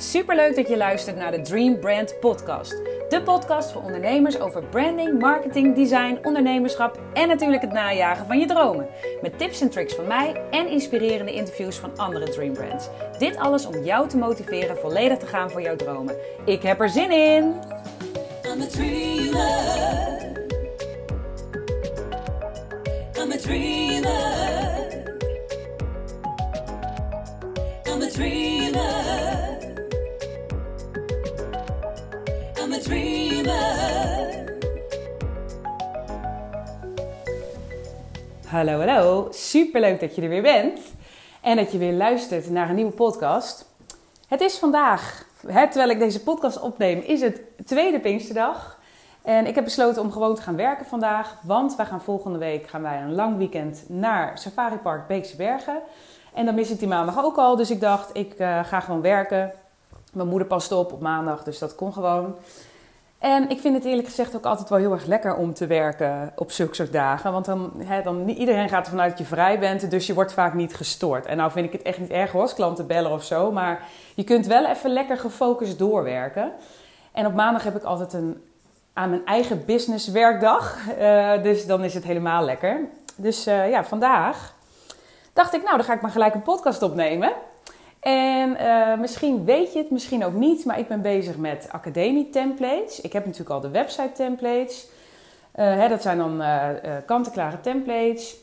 Superleuk 0.00 0.56
dat 0.56 0.68
je 0.68 0.76
luistert 0.76 1.16
naar 1.16 1.30
de 1.30 1.40
Dream 1.40 1.78
Brand 1.78 2.20
Podcast. 2.20 2.70
De 3.08 3.22
podcast 3.24 3.72
voor 3.72 3.82
ondernemers 3.82 4.40
over 4.40 4.64
branding, 4.64 5.18
marketing, 5.18 5.74
design, 5.74 6.18
ondernemerschap 6.22 7.00
en 7.14 7.28
natuurlijk 7.28 7.62
het 7.62 7.72
najagen 7.72 8.26
van 8.26 8.38
je 8.38 8.46
dromen. 8.46 8.86
Met 9.22 9.38
tips 9.38 9.60
en 9.60 9.70
tricks 9.70 9.94
van 9.94 10.06
mij 10.06 10.42
en 10.50 10.68
inspirerende 10.68 11.32
interviews 11.32 11.76
van 11.76 11.96
andere 11.96 12.28
Dream 12.28 12.52
Brands. 12.52 12.88
Dit 13.18 13.36
alles 13.36 13.66
om 13.66 13.84
jou 13.84 14.08
te 14.08 14.16
motiveren 14.16 14.76
volledig 14.76 15.18
te 15.18 15.26
gaan 15.26 15.50
voor 15.50 15.62
jouw 15.62 15.76
dromen. 15.76 16.14
Ik 16.44 16.62
heb 16.62 16.80
er 16.80 16.88
zin 16.88 17.10
in! 17.10 17.54
I'm 18.44 18.62
a 18.62 18.66
dreamer. 18.66 19.48
I'm 23.18 23.32
a 23.32 23.36
dreamer. 23.36 24.08
I'm 27.86 28.02
a 28.02 28.08
dreamer. 28.08 29.59
Hallo, 38.46 38.78
hallo. 38.78 39.28
Superleuk 39.30 40.00
dat 40.00 40.14
je 40.14 40.22
er 40.22 40.28
weer 40.28 40.42
bent. 40.42 40.80
En 41.40 41.56
dat 41.56 41.72
je 41.72 41.78
weer 41.78 41.92
luistert 41.92 42.50
naar 42.50 42.68
een 42.68 42.74
nieuwe 42.74 42.92
podcast. 42.92 43.68
Het 44.28 44.40
is 44.40 44.58
vandaag, 44.58 45.26
hè, 45.46 45.66
terwijl 45.66 45.90
ik 45.90 45.98
deze 45.98 46.22
podcast 46.22 46.60
opneem, 46.60 47.00
is 47.00 47.20
het 47.20 47.40
tweede 47.64 48.00
Pinksterdag. 48.00 48.78
En 49.22 49.46
ik 49.46 49.54
heb 49.54 49.64
besloten 49.64 50.02
om 50.02 50.12
gewoon 50.12 50.34
te 50.34 50.42
gaan 50.42 50.56
werken 50.56 50.86
vandaag. 50.86 51.36
Want 51.42 51.76
wij 51.76 51.86
gaan 51.86 52.02
volgende 52.02 52.38
week 52.38 52.68
gaan 52.68 52.82
wij 52.82 53.00
een 53.02 53.14
lang 53.14 53.36
weekend 53.36 53.84
naar 53.88 54.38
Safari 54.38 54.76
Park 54.76 55.06
Beekse 55.06 55.36
Bergen. 55.36 55.78
En 56.34 56.44
dan 56.44 56.54
mis 56.54 56.70
ik 56.70 56.78
die 56.78 56.88
maandag 56.88 57.24
ook 57.24 57.36
al. 57.36 57.56
Dus 57.56 57.70
ik 57.70 57.80
dacht, 57.80 58.10
ik 58.12 58.34
eh, 58.34 58.64
ga 58.64 58.80
gewoon 58.80 59.00
werken. 59.00 59.52
Mijn 60.10 60.28
moeder 60.28 60.48
past 60.48 60.72
op 60.72 60.92
op 60.92 61.00
maandag, 61.00 61.42
dus 61.42 61.58
dat 61.58 61.74
kon 61.74 61.92
gewoon. 61.92 62.34
En 63.18 63.50
ik 63.50 63.60
vind 63.60 63.74
het 63.74 63.84
eerlijk 63.84 64.08
gezegd 64.08 64.36
ook 64.36 64.44
altijd 64.44 64.68
wel 64.68 64.78
heel 64.78 64.92
erg 64.92 65.06
lekker 65.06 65.36
om 65.36 65.54
te 65.54 65.66
werken 65.66 66.32
op 66.36 66.50
zulke 66.50 66.74
soort 66.74 66.92
dagen. 66.92 67.32
Want 67.32 67.44
dan, 67.44 67.72
hè, 67.78 68.02
dan 68.02 68.28
iedereen 68.28 68.68
gaat 68.68 68.84
ervan 68.84 69.00
uit 69.00 69.10
dat 69.10 69.18
je 69.18 69.24
vrij 69.24 69.58
bent, 69.58 69.90
dus 69.90 70.06
je 70.06 70.14
wordt 70.14 70.32
vaak 70.32 70.54
niet 70.54 70.74
gestoord. 70.74 71.26
En 71.26 71.36
nou 71.36 71.50
vind 71.50 71.66
ik 71.66 71.72
het 71.72 71.82
echt 71.82 71.98
niet 71.98 72.10
erg 72.10 72.34
als 72.34 72.54
klanten 72.54 72.86
bellen 72.86 73.12
of 73.12 73.24
zo. 73.24 73.52
Maar 73.52 73.82
je 74.14 74.24
kunt 74.24 74.46
wel 74.46 74.66
even 74.66 74.92
lekker 74.92 75.18
gefocust 75.18 75.78
doorwerken. 75.78 76.52
En 77.12 77.26
op 77.26 77.34
maandag 77.34 77.64
heb 77.64 77.76
ik 77.76 77.82
altijd 77.82 78.12
een 78.12 78.42
aan 78.92 79.10
mijn 79.10 79.26
eigen 79.26 79.64
business 79.64 80.08
werkdag. 80.08 80.76
Eh, 80.98 81.42
dus 81.42 81.66
dan 81.66 81.84
is 81.84 81.94
het 81.94 82.04
helemaal 82.04 82.44
lekker. 82.44 82.80
Dus 83.16 83.46
eh, 83.46 83.70
ja, 83.70 83.84
vandaag 83.84 84.54
dacht 85.32 85.54
ik, 85.54 85.62
nou 85.62 85.76
dan 85.76 85.84
ga 85.84 85.92
ik 85.92 86.00
maar 86.00 86.10
gelijk 86.10 86.34
een 86.34 86.42
podcast 86.42 86.82
opnemen. 86.82 87.32
En 88.00 88.56
eh, 88.56 88.98
misschien 88.98 89.44
weet 89.44 89.72
je 89.72 89.78
het, 89.78 89.90
misschien 89.90 90.24
ook 90.24 90.32
niet, 90.32 90.64
maar 90.64 90.78
ik 90.78 90.88
ben 90.88 91.02
bezig 91.02 91.36
met 91.36 91.68
academie 91.70 92.30
templates. 92.30 93.00
Ik 93.00 93.12
heb 93.12 93.24
natuurlijk 93.24 93.50
al 93.50 93.60
de 93.60 93.70
website 93.70 94.12
templates. 94.12 94.88
Eh, 95.52 95.88
dat 95.88 96.02
zijn 96.02 96.18
dan 96.18 96.40
uh, 96.40 96.68
kant-en-klare 97.06 97.60
templates 97.60 98.36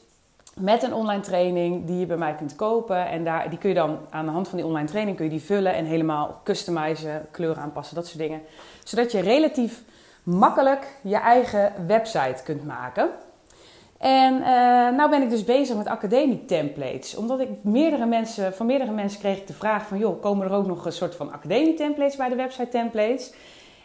met 0.60 0.84
een 0.84 0.94
online 0.94 1.22
training 1.22 1.86
die 1.86 2.00
je 2.00 2.06
bij 2.06 2.18
mij 2.18 2.36
kunt 2.36 2.56
kopen. 2.56 3.08
En 3.08 3.24
daar, 3.24 3.50
die 3.50 3.60
kun 3.60 3.70
je 3.70 3.76
dan 3.76 3.98
aan 4.10 4.26
de 4.26 4.32
hand 4.32 4.48
van 4.48 4.58
die 4.58 4.68
online 4.68 4.88
training 4.88 5.18
kun 5.18 5.26
je 5.26 5.32
die 5.32 5.42
vullen 5.42 5.74
en 5.74 5.86
helemaal 5.86 6.42
customizen, 6.44 7.28
kleuren 7.32 7.64
aanpassen, 7.64 7.96
dat 7.96 8.08
soort 8.08 8.20
dingen. 8.20 8.42
Zodat 8.84 9.12
je 9.12 9.20
relatief 9.20 9.82
makkelijk 10.24 10.88
je 11.02 11.16
eigen 11.16 11.74
website 11.88 12.44
kunt 12.44 12.66
maken. 12.66 13.10
En 13.98 14.34
uh, 14.34 14.48
nou 14.98 15.10
ben 15.10 15.22
ik 15.22 15.30
dus 15.30 15.44
bezig 15.44 15.76
met 15.76 15.88
academie 15.88 16.46
templates. 16.46 17.16
Omdat 17.16 17.40
ik 17.40 17.50
meerdere 17.62 18.06
mensen, 18.06 18.54
van 18.54 18.66
meerdere 18.66 18.92
mensen 18.92 19.20
kreeg 19.20 19.38
ik 19.38 19.48
de 19.48 19.54
vraag 19.54 19.88
van... 19.88 19.98
joh, 19.98 20.22
komen 20.22 20.48
er 20.48 20.54
ook 20.54 20.68
nog 20.68 20.86
een 20.86 20.92
soort 20.92 21.16
van 21.16 21.32
academie 21.32 21.74
templates 21.74 22.16
bij 22.16 22.30
de 22.30 22.36
website 22.36 22.70
templates? 22.70 23.34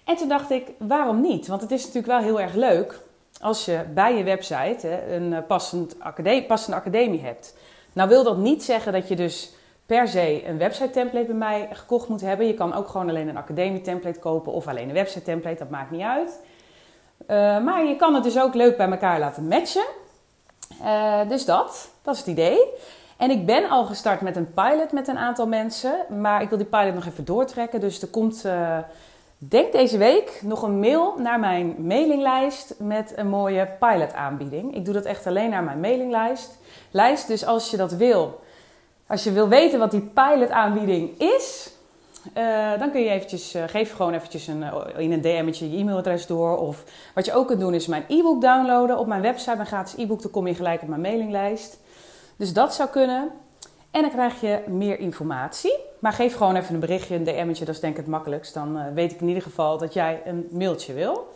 En 0.04 0.16
toen 0.16 0.28
dacht 0.28 0.50
ik, 0.50 0.66
waarom 0.78 1.20
niet? 1.20 1.46
Want 1.46 1.60
het 1.60 1.70
is 1.70 1.80
natuurlijk 1.80 2.06
wel 2.06 2.22
heel 2.22 2.40
erg 2.40 2.54
leuk 2.54 3.00
als 3.40 3.64
je 3.64 3.84
bij 3.94 4.16
je 4.16 4.24
website 4.24 5.12
een 5.12 5.46
passend 5.46 5.96
academie, 5.98 6.44
passende 6.44 6.76
academie 6.76 7.20
hebt. 7.20 7.56
Nou 7.92 8.08
wil 8.08 8.22
dat 8.22 8.36
niet 8.36 8.62
zeggen 8.62 8.92
dat 8.92 9.08
je 9.08 9.16
dus 9.16 9.52
per 9.86 10.08
se 10.08 10.42
een 10.46 10.58
website 10.58 10.90
template 10.90 11.26
bij 11.26 11.34
mij 11.34 11.68
gekocht 11.72 12.08
moet 12.08 12.20
hebben. 12.20 12.46
Je 12.46 12.54
kan 12.54 12.74
ook 12.74 12.88
gewoon 12.88 13.08
alleen 13.08 13.28
een 13.28 13.36
academie 13.36 13.80
template 13.80 14.18
kopen 14.18 14.52
of 14.52 14.68
alleen 14.68 14.88
een 14.88 14.94
website 14.94 15.22
template, 15.22 15.58
dat 15.58 15.70
maakt 15.70 15.90
niet 15.90 16.02
uit. 16.02 16.40
Uh, 17.22 17.28
maar 17.64 17.84
je 17.86 17.96
kan 17.96 18.14
het 18.14 18.22
dus 18.22 18.40
ook 18.40 18.54
leuk 18.54 18.76
bij 18.76 18.90
elkaar 18.90 19.18
laten 19.18 19.48
matchen. 19.48 19.84
Uh, 20.80 21.28
dus 21.28 21.44
dat, 21.44 21.88
dat 22.02 22.14
is 22.14 22.20
het 22.20 22.28
idee. 22.28 22.58
En 23.16 23.30
ik 23.30 23.46
ben 23.46 23.68
al 23.68 23.84
gestart 23.84 24.20
met 24.20 24.36
een 24.36 24.52
pilot 24.52 24.92
met 24.92 25.08
een 25.08 25.18
aantal 25.18 25.46
mensen. 25.46 25.94
Maar 26.20 26.42
ik 26.42 26.48
wil 26.48 26.58
die 26.58 26.66
pilot 26.66 26.94
nog 26.94 27.06
even 27.06 27.24
doortrekken. 27.24 27.80
Dus 27.80 28.02
er 28.02 28.08
komt, 28.08 28.42
uh, 28.46 28.78
denk 29.38 29.72
deze 29.72 29.98
week, 29.98 30.40
nog 30.42 30.62
een 30.62 30.80
mail 30.80 31.14
naar 31.18 31.40
mijn 31.40 31.74
mailinglijst 31.78 32.74
met 32.78 33.12
een 33.16 33.28
mooie 33.28 33.68
pilot 33.78 34.14
aanbieding. 34.14 34.74
Ik 34.74 34.84
doe 34.84 34.94
dat 34.94 35.04
echt 35.04 35.26
alleen 35.26 35.50
naar 35.50 35.62
mijn 35.62 35.80
mailinglijst. 35.80 36.58
Lijst, 36.90 37.26
dus 37.26 37.46
als 37.46 37.70
je 37.70 37.76
dat 37.76 37.92
wil, 37.92 38.40
als 39.06 39.24
je 39.24 39.32
wil 39.32 39.48
weten 39.48 39.78
wat 39.78 39.90
die 39.90 40.10
pilot 40.14 40.50
aanbieding 40.50 41.18
is, 41.18 41.70
uh, 42.38 42.78
dan 42.78 42.90
kun 42.90 43.00
je 43.00 43.10
eventjes, 43.10 43.54
uh, 43.54 43.62
geef 43.66 43.92
gewoon 43.92 44.14
eventjes 44.14 44.46
een, 44.46 44.60
uh, 44.60 44.76
in 44.96 45.12
een 45.12 45.20
DM'tje 45.20 45.70
je 45.70 45.78
e-mailadres 45.78 46.26
door. 46.26 46.58
Of 46.58 46.84
wat 47.14 47.24
je 47.24 47.34
ook 47.34 47.46
kunt 47.46 47.60
doen 47.60 47.74
is 47.74 47.86
mijn 47.86 48.04
e-book 48.08 48.40
downloaden 48.40 48.98
op 48.98 49.06
mijn 49.06 49.22
website. 49.22 49.56
Mijn 49.56 49.66
gratis 49.66 49.96
e-book, 49.96 50.22
dan 50.22 50.30
kom 50.30 50.46
je 50.46 50.54
gelijk 50.54 50.82
op 50.82 50.88
mijn 50.88 51.00
mailinglijst. 51.00 51.78
Dus 52.36 52.52
dat 52.52 52.74
zou 52.74 52.88
kunnen. 52.88 53.30
En 53.90 54.00
dan 54.00 54.10
krijg 54.10 54.40
je 54.40 54.60
meer 54.66 54.98
informatie. 54.98 55.78
Maar 55.98 56.12
geef 56.12 56.36
gewoon 56.36 56.56
even 56.56 56.74
een 56.74 56.80
berichtje, 56.80 57.14
een 57.14 57.24
DM'tje, 57.24 57.64
dat 57.64 57.74
is 57.74 57.80
denk 57.80 57.92
ik 57.92 58.00
het 58.00 58.08
makkelijkst. 58.08 58.54
Dan 58.54 58.94
weet 58.94 59.12
ik 59.12 59.20
in 59.20 59.28
ieder 59.28 59.42
geval 59.42 59.78
dat 59.78 59.92
jij 59.92 60.22
een 60.24 60.48
mailtje 60.50 60.92
wil. 60.92 61.28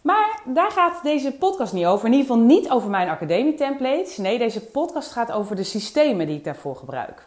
Maar 0.00 0.40
daar 0.44 0.70
gaat 0.70 1.02
deze 1.02 1.32
podcast 1.32 1.72
niet 1.72 1.86
over. 1.86 2.06
In 2.06 2.12
ieder 2.12 2.26
geval 2.26 2.42
niet 2.42 2.70
over 2.70 2.90
mijn 2.90 3.08
academie 3.08 3.54
templates. 3.54 4.16
Nee, 4.16 4.38
deze 4.38 4.60
podcast 4.60 5.12
gaat 5.12 5.32
over 5.32 5.56
de 5.56 5.64
systemen 5.64 6.26
die 6.26 6.36
ik 6.36 6.44
daarvoor 6.44 6.76
gebruik. 6.76 7.26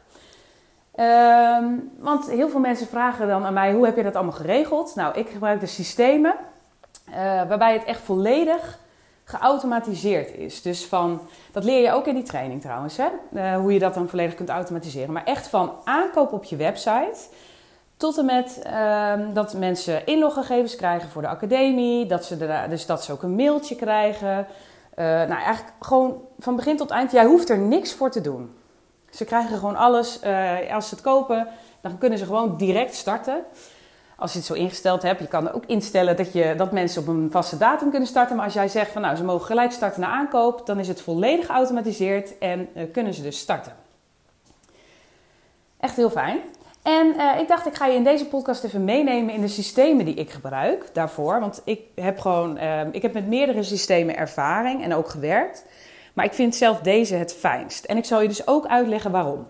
Um, 1.00 1.92
want 2.00 2.30
heel 2.30 2.50
veel 2.50 2.60
mensen 2.60 2.88
vragen 2.88 3.28
dan 3.28 3.46
aan 3.46 3.54
mij: 3.54 3.74
hoe 3.74 3.86
heb 3.86 3.96
je 3.96 4.04
dat 4.04 4.16
allemaal 4.16 4.34
geregeld? 4.34 4.96
Nou, 4.96 5.18
ik 5.18 5.30
gebruik 5.30 5.60
de 5.60 5.66
systemen 5.66 6.36
uh, 7.10 7.16
waarbij 7.48 7.74
het 7.74 7.84
echt 7.84 8.02
volledig 8.02 8.80
geautomatiseerd 9.24 10.36
is. 10.36 10.62
Dus 10.62 10.86
van, 10.86 11.22
dat 11.52 11.64
leer 11.64 11.82
je 11.82 11.92
ook 11.92 12.08
in 12.08 12.16
die 12.16 12.24
training 12.24 12.62
trouwens, 12.62 12.98
hè? 12.98 13.08
Uh, 13.34 13.56
hoe 13.56 13.74
je 13.74 13.80
dat 13.80 13.94
dan 13.94 14.10
volledig 14.10 14.36
kunt 14.36 14.50
automatiseren. 14.50 15.14
Maar 15.14 15.24
echt 15.24 15.48
van 15.48 15.72
aankoop 15.84 16.32
op 16.32 16.44
je 16.44 16.56
website 16.56 17.20
tot 17.98 18.18
en 18.18 18.26
met 18.26 18.62
uh, 18.66 19.14
dat 19.34 19.54
mensen 19.54 20.06
inloggegevens 20.06 20.76
krijgen 20.76 21.10
voor 21.10 21.22
de 21.22 21.28
academie, 21.28 22.06
dat 22.06 22.26
ze 22.26 22.66
dus 22.70 22.86
dat 22.86 23.04
ze 23.04 23.12
ook 23.12 23.24
een 23.24 23.36
mailtje 23.36 23.76
krijgen. 23.76 24.38
Uh, 24.96 25.06
nou, 25.06 25.30
eigenlijk 25.30 25.74
gewoon 25.80 26.22
van 26.40 26.56
begin 26.56 26.78
tot 26.78 26.90
eind. 26.90 27.12
Jij 27.12 27.26
hoeft 27.26 27.50
er 27.50 27.58
niks 27.58 27.94
voor 27.94 28.12
te 28.12 28.22
doen. 28.22 28.56
Ze 29.12 29.26
krijgen 29.26 29.58
gewoon 29.58 29.76
alles. 29.76 30.20
Uh, 30.24 30.74
als 30.74 30.90
ze 30.90 30.96
het 30.96 31.04
kopen, 31.04 31.48
dan 31.82 31.98
kunnen 31.98 32.18
ze 32.18 32.26
gewoon 32.26 32.58
direct 32.58 32.96
starten. 32.96 33.44
Als 34.16 34.32
je 34.32 34.38
het 34.38 34.48
zo 34.48 34.54
ingesteld 34.54 35.02
hebt, 35.02 35.20
je 35.20 35.28
kan 35.28 35.52
ook 35.52 35.66
instellen 35.66 36.18
dat, 36.18 36.34
je, 36.34 36.54
dat 36.58 36.72
mensen 36.72 37.02
op 37.02 37.08
een 37.08 37.28
vaste 37.32 37.58
datum 37.58 37.90
kunnen 37.90 38.08
starten. 38.08 38.36
Maar 38.36 38.46
als 38.46 38.54
jij 38.54 38.68
zegt 38.68 38.92
van 38.92 39.02
nou, 39.02 39.16
ze 39.16 39.24
mogen 39.24 39.46
gelijk 39.46 39.72
starten 39.72 40.02
na 40.02 40.08
aankoop, 40.08 40.66
dan 40.66 40.80
is 40.80 40.88
het 40.88 41.02
volledig 41.02 41.46
geautomatiseerd 41.46 42.38
en 42.38 42.70
uh, 42.76 42.84
kunnen 42.92 43.14
ze 43.14 43.22
dus 43.22 43.40
starten. 43.40 43.74
Echt 45.80 45.96
heel 45.96 46.10
fijn. 46.10 46.40
En 46.82 47.14
uh, 47.18 47.40
ik 47.40 47.48
dacht, 47.48 47.66
ik 47.66 47.76
ga 47.76 47.86
je 47.86 47.96
in 47.96 48.04
deze 48.04 48.26
podcast 48.26 48.64
even 48.64 48.84
meenemen 48.84 49.34
in 49.34 49.42
de 49.42 49.48
systemen 49.48 50.06
die 50.06 50.16
ik 50.16 50.30
gebruik 50.30 50.90
daarvoor. 50.94 51.40
Want 51.40 51.62
ik 51.66 51.82
heb 51.96 52.20
gewoon, 52.20 52.58
ik 52.92 53.02
heb 53.02 53.14
met 53.14 53.28
meerdere 53.28 53.64
systemen 53.64 54.18
ervaring 54.18 54.84
en 54.84 54.94
ook 54.94 55.10
gewerkt. 55.10 55.66
Maar 56.14 56.26
ik 56.26 56.34
vind 56.34 56.56
zelf 56.56 56.80
deze 56.80 57.16
het 57.16 57.34
fijnst. 57.34 57.86
En 57.86 57.98
ik 57.98 58.06
zal 58.06 58.22
je 58.22 58.28
dus 58.28 58.48
ook 58.48 58.66
uitleggen 58.66 59.12
waarom. 59.12 59.48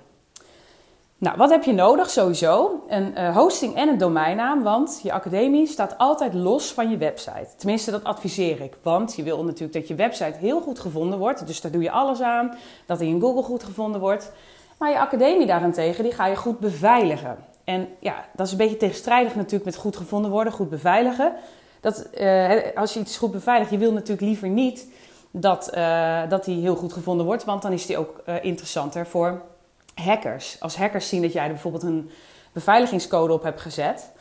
Nou, 1.22 1.38
wat 1.38 1.50
heb 1.50 1.64
je 1.64 1.74
nodig? 1.74 2.10
Sowieso 2.10 2.84
een 2.88 3.14
uh, 3.18 3.38
hosting 3.38 3.76
en 3.76 3.88
een 3.88 3.98
domeinnaam, 3.98 4.64
want 4.64 5.00
je 5.04 5.12
academie 5.12 5.68
staat 5.68 5.98
altijd 5.98 6.34
los 6.34 6.74
van 6.74 6.90
je 6.90 6.98
website. 6.98 7.48
Tenminste, 7.58 7.92
dat 7.92 8.04
adviseer 8.04 8.62
ik, 8.62 8.74
want 8.82 9.16
je 9.16 9.24
wil 9.24 9.44
natuurlijk 9.44 9.74
dat 9.74 9.88
je 9.88 9.96
website 9.96 10.38
heel 10.38 10.62
goed 10.62 10.80
gevonden 10.80 11.20
wordt. 11.20 11.48
Dus 11.48 11.62
daar 11.62 11.72
doe 11.72 11.82
je 11.82 11.92
alles 11.92 12.22
aan, 12.22 12.56
dat 12.86 13.00
hij 13.00 13.08
in 13.08 13.22
Google 13.22 13.44
goed 13.44 13.64
gevonden 13.64 14.02
wordt. 14.02 14.32
Maar 14.78 14.90
je 14.90 15.00
academie 15.00 15.46
daarentegen, 15.46 16.04
die 16.04 16.14
ga 16.14 16.26
je 16.26 16.36
goed 16.36 16.60
beveiligen. 16.60 17.38
En 17.64 17.88
ja, 18.00 18.26
dat 18.36 18.46
is 18.46 18.52
een 18.52 18.58
beetje 18.58 18.78
tegenstrijdig 18.78 19.36
natuurlijk 19.36 19.66
met 19.66 19.76
goed 19.76 19.96
gevonden 19.96 20.32
worden, 20.32 20.54
goed 20.54 20.70
beveiligen. 20.70 21.34
Dat, 21.82 22.08
uh, 22.20 22.52
als 22.76 22.94
je 22.94 23.00
iets 23.00 23.18
goed 23.18 23.32
beveiligt, 23.32 23.72
je 23.72 23.78
wil 23.78 23.92
natuurlijk 23.92 24.28
liever 24.28 24.50
niet 24.50 24.88
dat, 25.32 25.72
uh, 25.76 26.22
dat 26.30 26.46
die 26.46 26.62
heel 26.62 26.76
goed 26.76 26.94
gevonden 26.94 27.26
wordt. 27.26 27.44
Want 27.44 27.62
dan 27.62 27.72
is 27.72 27.86
die 27.86 27.98
ook 27.98 28.22
uh, 28.28 28.44
interessanter 28.44 29.08
voor 29.08 29.42
hackers. 29.96 30.58
Als 30.60 30.78
hackers 30.78 31.10
zien 31.10 31.22
dat 31.22 31.34
jij 31.34 31.44
er 31.44 31.50
bijvoorbeeld 31.50 31.84
een 31.84 32.10
beveiligingscode 32.52 33.34
op 33.34 33.44
hebt 33.44 33.62
gezet. 33.62 34.12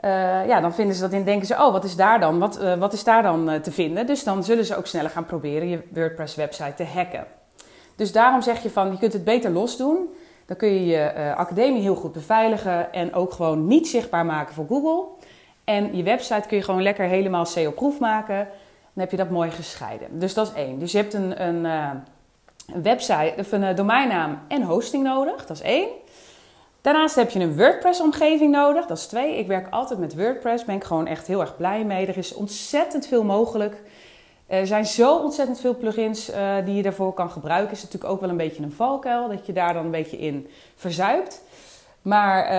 Uh, 0.00 0.10
ja, 0.46 0.60
dan 0.60 0.74
vinden 0.74 0.94
ze 0.94 1.00
dat 1.00 1.12
in, 1.12 1.24
denken 1.24 1.46
ze, 1.46 1.54
oh, 1.54 1.72
wat 1.72 1.84
is 1.84 1.96
daar 1.96 2.20
dan? 2.20 2.38
Wat, 2.38 2.58
wat 2.78 2.92
is 2.92 3.04
daar 3.04 3.22
dan 3.22 3.60
te 3.62 3.72
vinden? 3.72 4.06
Dus 4.06 4.24
dan 4.24 4.44
zullen 4.44 4.64
ze 4.64 4.76
ook 4.76 4.86
sneller 4.86 5.10
gaan 5.10 5.26
proberen 5.26 5.68
je 5.68 5.82
WordPress 5.92 6.34
website 6.34 6.74
te 6.74 6.84
hacken. 6.84 7.26
Dus 7.96 8.12
daarom 8.12 8.42
zeg 8.42 8.62
je 8.62 8.70
van, 8.70 8.90
je 8.90 8.98
kunt 8.98 9.12
het 9.12 9.24
beter 9.24 9.50
los 9.50 9.76
doen. 9.76 10.08
Dan 10.46 10.56
kun 10.56 10.68
je 10.68 10.86
je 10.86 10.98
eh, 10.98 11.36
academie 11.36 11.82
heel 11.82 11.94
goed 11.94 12.12
beveiligen 12.12 12.92
en 12.92 13.14
ook 13.14 13.32
gewoon 13.32 13.66
niet 13.66 13.88
zichtbaar 13.88 14.26
maken 14.26 14.54
voor 14.54 14.66
Google. 14.66 15.04
En 15.64 15.96
je 15.96 16.02
website 16.02 16.48
kun 16.48 16.56
je 16.56 16.62
gewoon 16.62 16.82
lekker 16.82 17.04
helemaal 17.04 17.44
SEO-proof 17.44 17.98
maken. 17.98 18.48
Dan 18.92 19.02
heb 19.02 19.10
je 19.10 19.16
dat 19.16 19.30
mooi 19.30 19.50
gescheiden. 19.50 20.18
Dus 20.18 20.34
dat 20.34 20.46
is 20.46 20.52
één. 20.52 20.78
Dus 20.78 20.92
je 20.92 20.98
hebt 20.98 21.14
een, 21.14 21.46
een, 21.46 21.66
eh, 21.66 21.90
website 22.82 23.34
een 23.50 23.62
eh, 23.62 23.76
domeinnaam 23.76 24.38
en 24.48 24.62
hosting 24.62 25.04
nodig. 25.04 25.46
Dat 25.46 25.56
is 25.56 25.62
één. 25.62 25.88
Daarnaast 26.80 27.14
heb 27.14 27.30
je 27.30 27.40
een 27.40 27.56
WordPress-omgeving 27.56 28.52
nodig. 28.52 28.86
Dat 28.86 28.98
is 28.98 29.06
twee. 29.06 29.38
Ik 29.38 29.46
werk 29.46 29.66
altijd 29.70 29.98
met 29.98 30.14
WordPress. 30.14 30.64
Ben 30.64 30.74
ik 30.74 30.84
gewoon 30.84 31.06
echt 31.06 31.26
heel 31.26 31.40
erg 31.40 31.56
blij 31.56 31.84
mee. 31.84 32.06
Er 32.06 32.16
is 32.16 32.34
ontzettend 32.34 33.06
veel 33.06 33.24
mogelijk. 33.24 33.82
Er 34.46 34.66
zijn 34.66 34.86
zo 34.86 35.16
ontzettend 35.16 35.60
veel 35.60 35.76
plugins 35.76 36.30
uh, 36.30 36.36
die 36.64 36.74
je 36.74 36.82
daarvoor 36.82 37.12
kan 37.12 37.30
gebruiken. 37.30 37.72
Is 37.72 37.82
natuurlijk 37.82 38.12
ook 38.12 38.20
wel 38.20 38.30
een 38.30 38.36
beetje 38.36 38.62
een 38.62 38.72
valkuil 38.72 39.28
dat 39.28 39.46
je 39.46 39.52
daar 39.52 39.74
dan 39.74 39.84
een 39.84 39.90
beetje 39.90 40.18
in 40.18 40.48
verzuipt. 40.76 41.42
Maar 42.02 42.52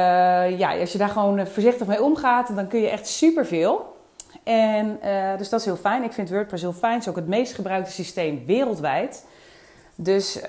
ja, 0.51 0.79
als 0.79 0.91
je 0.91 0.97
daar 0.97 1.09
gewoon 1.09 1.47
voorzichtig 1.47 1.87
mee 1.87 2.03
omgaat, 2.03 2.55
dan 2.55 2.67
kun 2.67 2.79
je 2.79 2.89
echt 2.89 3.07
superveel. 3.07 3.92
En 4.43 4.99
uh, 5.03 5.37
dus 5.37 5.49
dat 5.49 5.59
is 5.59 5.65
heel 5.65 5.75
fijn. 5.75 6.03
Ik 6.03 6.13
vind 6.13 6.29
WordPress 6.29 6.63
heel 6.63 6.73
fijn. 6.73 6.93
Het 6.93 7.01
is 7.01 7.09
ook 7.09 7.15
het 7.15 7.27
meest 7.27 7.53
gebruikte 7.53 7.91
systeem 7.91 8.43
wereldwijd. 8.45 9.25
Dus 9.95 10.39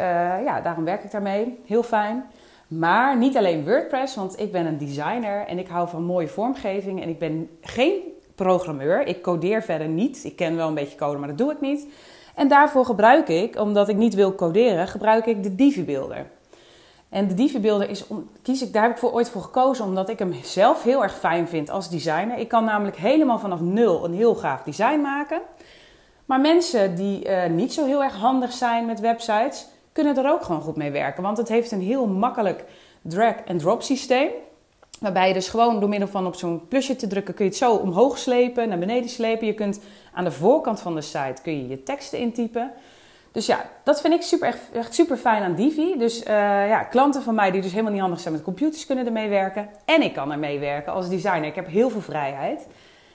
ja, 0.45 0.61
daarom 0.61 0.85
werk 0.85 1.05
ik 1.05 1.11
daarmee. 1.11 1.61
Heel 1.67 1.83
fijn. 1.83 2.25
Maar 2.69 3.17
niet 3.17 3.37
alleen 3.37 3.65
WordPress, 3.65 4.15
want 4.15 4.41
ik 4.41 4.53
ben 4.53 4.67
een 4.67 4.79
designer 4.79 5.47
en 5.47 5.59
ik 5.59 5.69
hou 5.69 5.89
van 5.89 6.05
mooie 6.05 6.29
vormgeving. 6.29 7.03
En 7.03 7.09
ik 7.09 7.19
ben 7.19 7.51
geen 7.61 7.93
programmeur. 8.35 9.07
Ik 9.07 9.23
codeer 9.23 9.63
verder 9.63 9.89
niet. 9.89 10.25
Ik 10.25 10.37
ken 10.37 10.57
wel 10.57 10.69
een 10.69 10.75
beetje 10.75 10.97
code, 10.97 11.19
maar 11.19 11.29
dat 11.29 11.39
doe 11.39 11.53
ik 11.53 11.61
niet. 11.61 11.87
En 12.35 12.49
daarvoor 12.49 12.85
gebruik 12.85 13.29
ik, 13.29 13.59
omdat 13.59 13.89
ik 13.89 13.97
niet 13.97 14.15
wil 14.15 14.35
coderen, 14.35 14.89
gebruik 14.89 15.27
ik 15.27 15.43
de 15.43 15.55
Divi 15.55 15.85
Builder. 15.85 16.27
En 17.15 17.29
de 17.29 17.35
Divi 17.35 17.61
Builder 17.61 17.91
is, 17.91 18.05
kies 18.43 18.63
ik, 18.63 18.73
daar 18.73 18.83
heb 18.83 18.93
ik 18.93 18.99
voor, 18.99 19.13
ooit 19.13 19.31
voor 19.31 19.43
gekozen, 19.43 19.85
omdat 19.85 20.09
ik 20.09 20.19
hem 20.19 20.35
zelf 20.43 20.83
heel 20.83 21.03
erg 21.03 21.19
fijn 21.19 21.49
vind 21.49 21.71
als 21.71 21.91
designer. 21.91 22.39
Ik 22.39 22.49
kan 22.49 22.65
namelijk 22.65 22.97
helemaal 22.97 23.39
vanaf 23.39 23.61
nul 23.61 24.05
een 24.05 24.15
heel 24.15 24.35
gaaf 24.35 24.63
design 24.63 25.01
maken. 25.01 25.41
Maar 26.25 26.41
mensen 26.41 26.95
die 26.95 27.29
uh, 27.29 27.47
niet 27.47 27.73
zo 27.73 27.85
heel 27.85 28.03
erg 28.03 28.15
handig 28.15 28.53
zijn 28.53 28.87
met 28.87 29.01
websites, 29.01 29.67
kunnen 29.93 30.17
er 30.17 30.31
ook 30.31 30.43
gewoon 30.43 30.61
goed 30.61 30.77
mee 30.77 30.91
werken. 30.91 31.23
Want 31.23 31.37
het 31.37 31.49
heeft 31.49 31.71
een 31.71 31.81
heel 31.81 32.07
makkelijk 32.07 32.65
drag-and-drop 33.03 33.83
systeem. 33.83 34.29
Waarbij 35.01 35.29
je 35.29 35.35
dus 35.35 35.49
gewoon 35.49 35.81
door 35.81 35.89
middel 35.89 36.09
van 36.09 36.27
op 36.27 36.35
zo'n 36.35 36.69
plusje 36.69 36.97
te 36.97 37.07
drukken 37.07 37.35
kun 37.35 37.45
je 37.45 37.51
het 37.51 37.61
zo 37.61 37.75
omhoog 37.75 38.19
slepen, 38.19 38.69
naar 38.69 38.79
beneden 38.79 39.11
slepen. 39.11 39.47
Je 39.47 39.55
kunt 39.55 39.81
aan 40.13 40.25
de 40.25 40.33
voorkant 40.33 40.81
van 40.81 40.95
de 40.95 41.01
site 41.01 41.43
kun 41.43 41.59
je 41.59 41.69
je 41.69 41.83
teksten 41.83 42.19
intypen. 42.19 42.73
Dus 43.35 43.47
ja, 43.47 43.65
dat 43.83 44.01
vind 44.01 44.15
ik 44.15 44.23
super, 44.23 44.59
echt, 44.73 44.95
super 44.95 45.17
fijn 45.17 45.43
aan 45.43 45.55
Divi. 45.55 45.99
Dus 45.99 46.21
uh, 46.21 46.27
ja, 46.69 46.83
klanten 46.83 47.23
van 47.23 47.35
mij 47.35 47.51
die 47.51 47.61
dus 47.61 47.71
helemaal 47.71 47.93
niet 47.93 48.01
handig 48.01 48.21
zijn 48.21 48.35
met 48.35 48.43
computers 48.43 48.87
kunnen 48.87 49.07
ermee 49.07 49.29
werken. 49.29 49.69
En 49.85 50.03
ik 50.03 50.13
kan 50.13 50.33
ermee 50.33 50.59
werken 50.59 50.93
als 50.93 51.09
designer. 51.09 51.45
Ik 51.45 51.55
heb 51.55 51.67
heel 51.67 51.91
veel 51.91 52.01
vrijheid. 52.01 52.67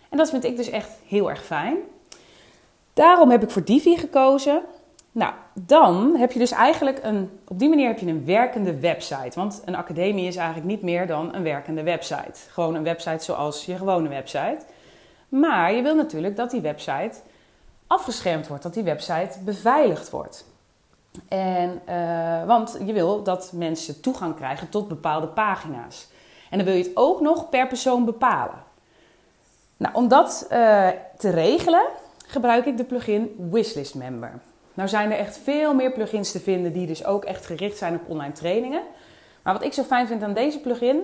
En 0.09 0.17
dat 0.17 0.29
vind 0.29 0.43
ik 0.43 0.57
dus 0.57 0.69
echt 0.69 0.89
heel 1.07 1.29
erg 1.29 1.45
fijn. 1.45 1.77
Daarom 2.93 3.31
heb 3.31 3.43
ik 3.43 3.49
voor 3.49 3.63
Divi 3.63 3.97
gekozen. 3.97 4.61
Nou, 5.11 5.33
dan 5.53 6.15
heb 6.15 6.31
je 6.31 6.39
dus 6.39 6.51
eigenlijk 6.51 6.99
een, 7.01 7.29
op 7.47 7.59
die 7.59 7.69
manier 7.69 7.87
heb 7.87 7.99
je 7.99 8.07
een 8.07 8.25
werkende 8.25 8.79
website. 8.79 9.39
Want 9.39 9.61
een 9.65 9.75
academie 9.75 10.27
is 10.27 10.35
eigenlijk 10.35 10.67
niet 10.67 10.81
meer 10.81 11.07
dan 11.07 11.35
een 11.35 11.43
werkende 11.43 11.83
website. 11.83 12.39
Gewoon 12.49 12.75
een 12.75 12.83
website 12.83 13.23
zoals 13.23 13.65
je 13.65 13.77
gewone 13.77 14.09
website. 14.09 14.59
Maar 15.29 15.73
je 15.73 15.81
wil 15.81 15.95
natuurlijk 15.95 16.35
dat 16.35 16.51
die 16.51 16.61
website 16.61 17.11
afgeschermd 17.89 18.47
wordt, 18.47 18.63
dat 18.63 18.73
die 18.73 18.83
website 18.83 19.39
beveiligd 19.39 20.09
wordt. 20.09 20.45
En, 21.27 21.81
uh, 21.89 22.45
want 22.45 22.77
je 22.85 22.93
wil 22.93 23.23
dat 23.23 23.51
mensen 23.53 24.01
toegang 24.01 24.35
krijgen 24.35 24.69
tot 24.69 24.87
bepaalde 24.87 25.27
pagina's. 25.27 26.07
En 26.49 26.57
dan 26.57 26.67
wil 26.67 26.75
je 26.75 26.83
het 26.83 26.95
ook 26.95 27.21
nog 27.21 27.49
per 27.49 27.67
persoon 27.67 28.05
bepalen. 28.05 28.63
Nou, 29.77 29.95
om 29.95 30.07
dat 30.07 30.47
uh, 30.51 30.87
te 31.17 31.29
regelen 31.29 31.85
gebruik 32.27 32.65
ik 32.65 32.77
de 32.77 32.83
plugin 32.83 33.49
Wishlist 33.51 33.95
Member. 33.95 34.39
Nou 34.73 34.89
zijn 34.89 35.11
er 35.11 35.17
echt 35.17 35.37
veel 35.37 35.73
meer 35.73 35.91
plugins 35.91 36.31
te 36.31 36.39
vinden 36.39 36.73
die 36.73 36.87
dus 36.87 37.05
ook 37.05 37.25
echt 37.25 37.45
gericht 37.45 37.77
zijn 37.77 37.95
op 37.95 38.01
online 38.09 38.33
trainingen. 38.33 38.81
Maar 39.43 39.53
wat 39.53 39.63
ik 39.63 39.73
zo 39.73 39.83
fijn 39.83 40.07
vind 40.07 40.23
aan 40.23 40.33
deze 40.33 40.59
plugin, 40.59 41.03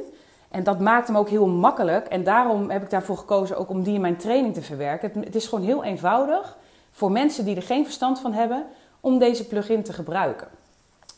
en 0.49 0.63
dat 0.63 0.79
maakt 0.79 1.07
hem 1.07 1.17
ook 1.17 1.29
heel 1.29 1.47
makkelijk, 1.47 2.07
en 2.07 2.23
daarom 2.23 2.69
heb 2.69 2.83
ik 2.83 2.89
daarvoor 2.89 3.17
gekozen 3.17 3.57
ook 3.57 3.69
om 3.69 3.83
die 3.83 3.93
in 3.93 4.01
mijn 4.01 4.17
training 4.17 4.53
te 4.53 4.61
verwerken. 4.61 5.11
Het 5.23 5.35
is 5.35 5.47
gewoon 5.47 5.65
heel 5.65 5.83
eenvoudig 5.83 6.57
voor 6.95 7.11
mensen 7.11 7.45
die 7.45 7.55
er 7.55 7.61
geen 7.61 7.83
verstand 7.85 8.19
van 8.19 8.33
hebben 8.33 8.65
om 8.99 9.19
deze 9.19 9.47
plugin 9.47 9.83
te 9.83 9.93
gebruiken. 9.93 10.47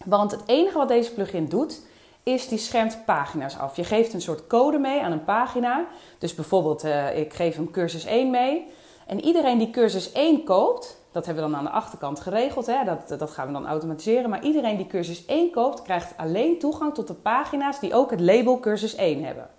Want 0.05 0.31
het 0.31 0.41
enige 0.45 0.77
wat 0.77 0.87
deze 0.87 1.13
plugin 1.13 1.45
doet, 1.45 1.81
is 2.23 2.47
die 2.47 2.57
schermt 2.57 3.05
pagina's 3.05 3.57
af. 3.57 3.75
Je 3.75 3.83
geeft 3.83 4.13
een 4.13 4.21
soort 4.21 4.47
code 4.47 4.77
mee 4.77 5.01
aan 5.01 5.11
een 5.11 5.23
pagina. 5.23 5.85
Dus 6.17 6.35
bijvoorbeeld, 6.35 6.85
uh, 6.85 7.17
ik 7.17 7.33
geef 7.33 7.55
hem 7.55 7.71
cursus 7.71 8.05
1 8.05 8.29
mee. 8.29 8.67
En 9.07 9.21
iedereen 9.21 9.57
die 9.57 9.69
cursus 9.69 10.11
1 10.11 10.43
koopt, 10.43 11.01
dat 11.11 11.25
hebben 11.25 11.43
we 11.43 11.49
dan 11.49 11.59
aan 11.59 11.65
de 11.65 11.71
achterkant 11.71 12.19
geregeld. 12.19 12.65
Hè? 12.65 12.83
Dat, 12.83 13.19
dat 13.19 13.31
gaan 13.31 13.47
we 13.47 13.53
dan 13.53 13.67
automatiseren. 13.67 14.29
Maar 14.29 14.43
iedereen 14.43 14.77
die 14.77 14.87
cursus 14.87 15.25
1 15.25 15.51
koopt, 15.51 15.81
krijgt 15.81 16.13
alleen 16.17 16.59
toegang 16.59 16.93
tot 16.93 17.07
de 17.07 17.13
pagina's 17.13 17.79
die 17.79 17.93
ook 17.93 18.11
het 18.11 18.19
label 18.19 18.59
cursus 18.59 18.95
1 18.95 19.23
hebben. 19.23 19.49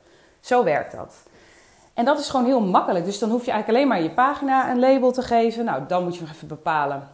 Zo 0.40 0.64
werkt 0.64 0.92
dat. 0.92 1.14
En 1.98 2.04
dat 2.04 2.18
is 2.18 2.28
gewoon 2.28 2.46
heel 2.46 2.60
makkelijk. 2.60 3.04
Dus 3.04 3.18
dan 3.18 3.30
hoef 3.30 3.44
je 3.44 3.50
eigenlijk 3.50 3.78
alleen 3.78 3.88
maar 3.88 4.08
je 4.08 4.14
pagina 4.14 4.70
een 4.70 4.78
label 4.78 5.12
te 5.12 5.22
geven. 5.22 5.64
Nou, 5.64 5.82
dan 5.86 6.04
moet 6.04 6.14
je 6.14 6.20
nog 6.20 6.30
even 6.30 6.48
bepalen 6.48 7.08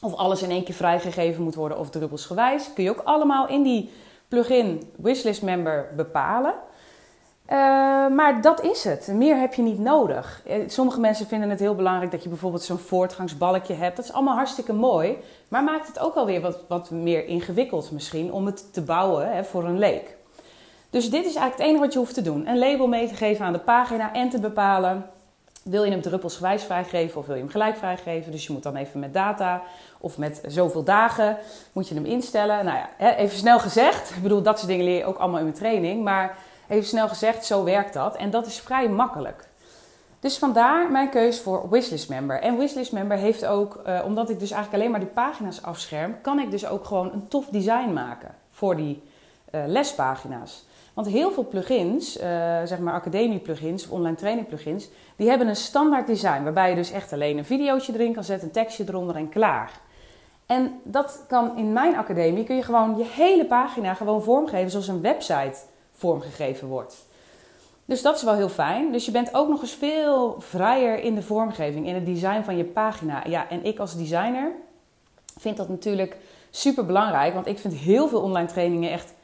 of 0.00 0.14
alles 0.14 0.42
in 0.42 0.50
één 0.50 0.64
keer 0.64 0.74
vrijgegeven 0.74 1.42
moet 1.42 1.54
worden 1.54 1.78
of 1.78 1.90
druppelsgewijs. 1.90 2.72
Kun 2.74 2.84
je 2.84 2.90
ook 2.90 3.02
allemaal 3.04 3.48
in 3.48 3.62
die 3.62 3.90
plugin 4.28 4.92
Wishlist 4.96 5.42
Member 5.42 5.88
bepalen. 5.96 6.52
Uh, 6.52 7.58
maar 8.08 8.38
dat 8.40 8.62
is 8.62 8.84
het. 8.84 9.08
Meer 9.12 9.36
heb 9.36 9.54
je 9.54 9.62
niet 9.62 9.78
nodig. 9.78 10.42
Eh, 10.46 10.56
sommige 10.66 11.00
mensen 11.00 11.26
vinden 11.26 11.50
het 11.50 11.60
heel 11.60 11.74
belangrijk 11.74 12.10
dat 12.10 12.22
je 12.22 12.28
bijvoorbeeld 12.28 12.62
zo'n 12.62 12.78
voortgangsbalkje 12.78 13.74
hebt. 13.74 13.96
Dat 13.96 14.04
is 14.04 14.12
allemaal 14.12 14.34
hartstikke 14.34 14.72
mooi. 14.72 15.18
Maar 15.48 15.64
maakt 15.64 15.86
het 15.86 15.98
ook 15.98 16.14
alweer 16.14 16.40
wat, 16.40 16.58
wat 16.68 16.90
meer 16.90 17.26
ingewikkeld 17.26 17.90
misschien 17.90 18.32
om 18.32 18.46
het 18.46 18.72
te 18.72 18.82
bouwen 18.82 19.32
hè, 19.32 19.44
voor 19.44 19.64
een 19.64 19.78
leek. 19.78 20.16
Dus 20.92 21.10
dit 21.10 21.26
is 21.26 21.34
eigenlijk 21.34 21.56
het 21.56 21.66
enige 21.66 21.80
wat 21.80 21.92
je 21.92 21.98
hoeft 21.98 22.14
te 22.14 22.22
doen. 22.22 22.48
Een 22.48 22.58
label 22.58 22.86
mee 22.86 23.08
te 23.08 23.14
geven 23.14 23.44
aan 23.44 23.52
de 23.52 23.58
pagina 23.58 24.12
en 24.12 24.28
te 24.28 24.40
bepalen... 24.40 25.06
wil 25.62 25.84
je 25.84 25.90
hem 25.90 26.02
druppelsgewijs 26.02 26.62
vrijgeven 26.62 27.20
of 27.20 27.26
wil 27.26 27.34
je 27.34 27.40
hem 27.40 27.50
gelijk 27.50 27.76
vrijgeven? 27.76 28.32
Dus 28.32 28.46
je 28.46 28.52
moet 28.52 28.62
dan 28.62 28.76
even 28.76 29.00
met 29.00 29.14
data 29.14 29.62
of 29.98 30.18
met 30.18 30.42
zoveel 30.46 30.84
dagen 30.84 31.36
moet 31.72 31.88
je 31.88 31.94
hem 31.94 32.04
instellen. 32.04 32.64
Nou 32.64 32.78
ja, 32.98 33.16
even 33.16 33.38
snel 33.38 33.58
gezegd. 33.58 34.10
Ik 34.10 34.22
bedoel, 34.22 34.42
dat 34.42 34.56
soort 34.56 34.70
dingen 34.70 34.84
leer 34.84 34.96
je 34.96 35.04
ook 35.04 35.18
allemaal 35.18 35.38
in 35.38 35.44
mijn 35.44 35.56
training. 35.56 36.04
Maar 36.04 36.36
even 36.68 36.86
snel 36.86 37.08
gezegd, 37.08 37.44
zo 37.44 37.64
werkt 37.64 37.94
dat. 37.94 38.16
En 38.16 38.30
dat 38.30 38.46
is 38.46 38.60
vrij 38.60 38.88
makkelijk. 38.88 39.48
Dus 40.20 40.38
vandaar 40.38 40.90
mijn 40.90 41.10
keus 41.10 41.40
voor 41.40 41.70
Wishlist 41.70 42.08
Member. 42.08 42.40
En 42.40 42.58
Wishlist 42.58 42.92
Member 42.92 43.16
heeft 43.16 43.46
ook, 43.46 43.82
uh, 43.86 44.00
omdat 44.04 44.30
ik 44.30 44.38
dus 44.38 44.50
eigenlijk 44.50 44.82
alleen 44.82 44.90
maar 44.90 45.00
die 45.00 45.14
pagina's 45.14 45.62
afscherm, 45.62 46.20
kan 46.20 46.38
ik 46.38 46.50
dus 46.50 46.66
ook 46.66 46.84
gewoon 46.84 47.12
een 47.12 47.28
tof 47.28 47.46
design 47.46 47.92
maken 47.92 48.34
voor 48.50 48.76
die 48.76 49.02
uh, 49.54 49.62
lespagina's. 49.66 50.64
Want 50.94 51.06
heel 51.06 51.30
veel 51.30 51.46
plugins, 51.46 52.16
uh, 52.16 52.22
zeg 52.64 52.78
maar 52.78 52.94
academie 52.94 53.38
plugins 53.38 53.84
of 53.84 53.90
online 53.90 54.16
training 54.16 54.48
plugins, 54.48 54.88
die 55.16 55.28
hebben 55.28 55.48
een 55.48 55.56
standaard 55.56 56.06
design 56.06 56.42
waarbij 56.42 56.68
je 56.70 56.74
dus 56.74 56.90
echt 56.90 57.12
alleen 57.12 57.38
een 57.38 57.44
videootje 57.44 57.92
erin 57.92 58.12
kan 58.12 58.24
zetten, 58.24 58.46
een 58.46 58.54
tekstje 58.54 58.84
eronder 58.88 59.16
en 59.16 59.28
klaar. 59.28 59.80
En 60.46 60.80
dat 60.82 61.24
kan 61.28 61.56
in 61.56 61.72
mijn 61.72 61.96
academie, 61.96 62.44
kun 62.44 62.56
je 62.56 62.62
gewoon 62.62 62.96
je 62.96 63.04
hele 63.04 63.46
pagina 63.46 63.94
gewoon 63.94 64.22
vormgeven 64.22 64.70
zoals 64.70 64.88
een 64.88 65.00
website 65.00 65.58
vormgegeven 65.92 66.68
wordt. 66.68 67.06
Dus 67.84 68.02
dat 68.02 68.16
is 68.16 68.22
wel 68.22 68.34
heel 68.34 68.48
fijn. 68.48 68.92
Dus 68.92 69.04
je 69.04 69.10
bent 69.10 69.34
ook 69.34 69.48
nog 69.48 69.60
eens 69.60 69.74
veel 69.74 70.36
vrijer 70.38 70.98
in 70.98 71.14
de 71.14 71.22
vormgeving, 71.22 71.86
in 71.86 71.94
het 71.94 72.06
design 72.06 72.42
van 72.42 72.56
je 72.56 72.64
pagina. 72.64 73.22
Ja, 73.26 73.48
en 73.48 73.64
ik 73.64 73.78
als 73.78 73.96
designer 73.96 74.52
vind 75.38 75.56
dat 75.56 75.68
natuurlijk 75.68 76.16
super 76.50 76.86
belangrijk, 76.86 77.34
want 77.34 77.46
ik 77.46 77.58
vind 77.58 77.74
heel 77.74 78.08
veel 78.08 78.20
online 78.20 78.48
trainingen 78.48 78.90
echt 78.90 79.14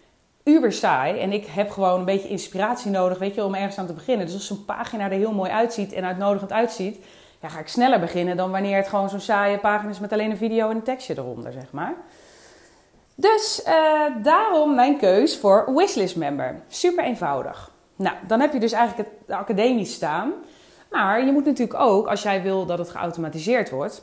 uber 0.48 0.72
saai. 0.72 1.20
En 1.20 1.32
ik 1.32 1.46
heb 1.46 1.70
gewoon 1.70 1.98
een 1.98 2.04
beetje 2.04 2.28
inspiratie 2.28 2.90
nodig, 2.90 3.18
weet 3.18 3.34
je, 3.34 3.44
om 3.44 3.54
ergens 3.54 3.78
aan 3.78 3.86
te 3.86 3.92
beginnen. 3.92 4.26
Dus 4.26 4.34
als 4.34 4.46
zo'n 4.46 4.64
pagina 4.64 5.04
er 5.04 5.10
heel 5.10 5.32
mooi 5.32 5.50
uitziet 5.50 5.92
en 5.92 6.04
uitnodigend 6.04 6.52
uitziet, 6.52 7.04
ja, 7.40 7.48
ga 7.48 7.58
ik 7.58 7.68
sneller 7.68 8.00
beginnen 8.00 8.36
dan 8.36 8.50
wanneer 8.50 8.76
het 8.76 8.88
gewoon 8.88 9.08
zo'n 9.08 9.20
saaie 9.20 9.58
pagina 9.58 9.90
is 9.90 9.98
met 9.98 10.12
alleen 10.12 10.30
een 10.30 10.36
video 10.36 10.70
en 10.70 10.76
een 10.76 10.82
tekstje 10.82 11.14
eronder, 11.16 11.52
zeg 11.52 11.70
maar. 11.70 11.94
Dus 13.14 13.62
uh, 13.66 14.02
daarom 14.22 14.74
mijn 14.74 14.98
keus 14.98 15.38
voor 15.38 15.74
Wishlist 15.74 16.16
Member. 16.16 16.60
Super 16.68 17.04
eenvoudig. 17.04 17.70
Nou, 17.96 18.16
dan 18.26 18.40
heb 18.40 18.52
je 18.52 18.60
dus 18.60 18.72
eigenlijk 18.72 19.08
het 19.26 19.36
academie 19.36 19.84
staan. 19.84 20.32
Maar 20.90 21.24
je 21.24 21.32
moet 21.32 21.44
natuurlijk 21.44 21.80
ook, 21.80 22.06
als 22.06 22.22
jij 22.22 22.42
wil 22.42 22.66
dat 22.66 22.78
het 22.78 22.90
geautomatiseerd 22.90 23.70
wordt, 23.70 24.02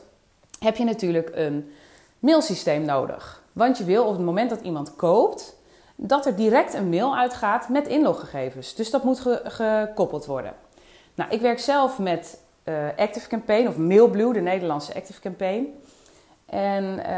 heb 0.58 0.76
je 0.76 0.84
natuurlijk 0.84 1.30
een 1.34 1.72
mailsysteem 2.18 2.84
nodig. 2.84 3.42
Want 3.52 3.78
je 3.78 3.84
wil 3.84 4.04
op 4.04 4.16
het 4.16 4.24
moment 4.24 4.50
dat 4.50 4.60
iemand 4.60 4.96
koopt, 4.96 5.55
dat 5.96 6.26
er 6.26 6.36
direct 6.36 6.74
een 6.74 6.88
mail 6.88 7.16
uitgaat 7.16 7.68
met 7.68 7.88
inloggegevens. 7.88 8.74
Dus 8.74 8.90
dat 8.90 9.04
moet 9.04 9.20
ge 9.20 9.40
gekoppeld 9.44 10.26
worden. 10.26 10.52
Nou, 11.14 11.30
ik 11.30 11.40
werk 11.40 11.58
zelf 11.58 11.98
met 11.98 12.40
uh, 12.64 12.74
Active 12.96 13.28
Campaign 13.28 13.68
of 13.68 13.76
Mailblue, 13.76 14.32
de 14.32 14.40
Nederlandse 14.40 14.94
Active 14.94 15.20
Campaign. 15.20 15.66
En 16.46 17.04
eh, 17.04 17.14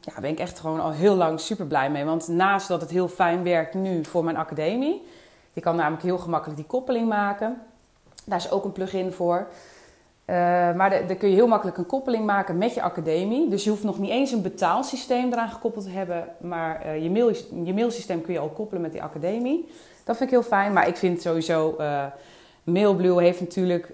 ja, 0.00 0.12
daar 0.12 0.20
ben 0.20 0.30
ik 0.30 0.38
echt 0.38 0.58
gewoon 0.58 0.80
al 0.80 0.90
heel 0.90 1.14
lang 1.14 1.40
super 1.40 1.66
blij 1.66 1.90
mee. 1.90 2.04
Want 2.04 2.28
naast 2.28 2.68
dat 2.68 2.80
het 2.80 2.90
heel 2.90 3.08
fijn 3.08 3.42
werkt 3.42 3.74
nu 3.74 4.04
voor 4.04 4.24
mijn 4.24 4.36
academie, 4.36 5.06
je 5.52 5.60
kan 5.60 5.76
namelijk 5.76 6.02
heel 6.02 6.18
gemakkelijk 6.18 6.58
die 6.58 6.68
koppeling 6.68 7.08
maken. 7.08 7.62
Daar 8.24 8.38
is 8.38 8.50
ook 8.50 8.64
een 8.64 8.72
plugin 8.72 9.12
voor. 9.12 9.46
Uh, 10.26 10.36
maar 10.74 10.90
daar 10.90 11.16
kun 11.16 11.28
je 11.28 11.34
heel 11.34 11.46
makkelijk 11.46 11.78
een 11.78 11.86
koppeling 11.86 12.26
maken 12.26 12.58
met 12.58 12.74
je 12.74 12.82
academie. 12.82 13.48
Dus 13.48 13.64
je 13.64 13.70
hoeft 13.70 13.82
nog 13.82 13.98
niet 13.98 14.10
eens 14.10 14.32
een 14.32 14.42
betaalsysteem 14.42 15.32
eraan 15.32 15.48
gekoppeld 15.48 15.84
te 15.84 15.90
hebben. 15.90 16.24
Maar 16.40 16.86
uh, 16.86 17.02
je, 17.02 17.10
mail, 17.10 17.28
je 17.64 17.74
mailsysteem 17.74 18.22
kun 18.22 18.32
je 18.32 18.38
al 18.38 18.48
koppelen 18.48 18.82
met 18.82 18.92
die 18.92 19.02
academie. 19.02 19.68
Dat 20.04 20.16
vind 20.16 20.30
ik 20.30 20.36
heel 20.36 20.48
fijn. 20.48 20.72
Maar 20.72 20.88
ik 20.88 20.96
vind 20.96 21.22
sowieso... 21.22 21.74
Uh, 21.80 22.04
Mailblue 22.62 23.22
heeft 23.22 23.40
natuurlijk 23.40 23.92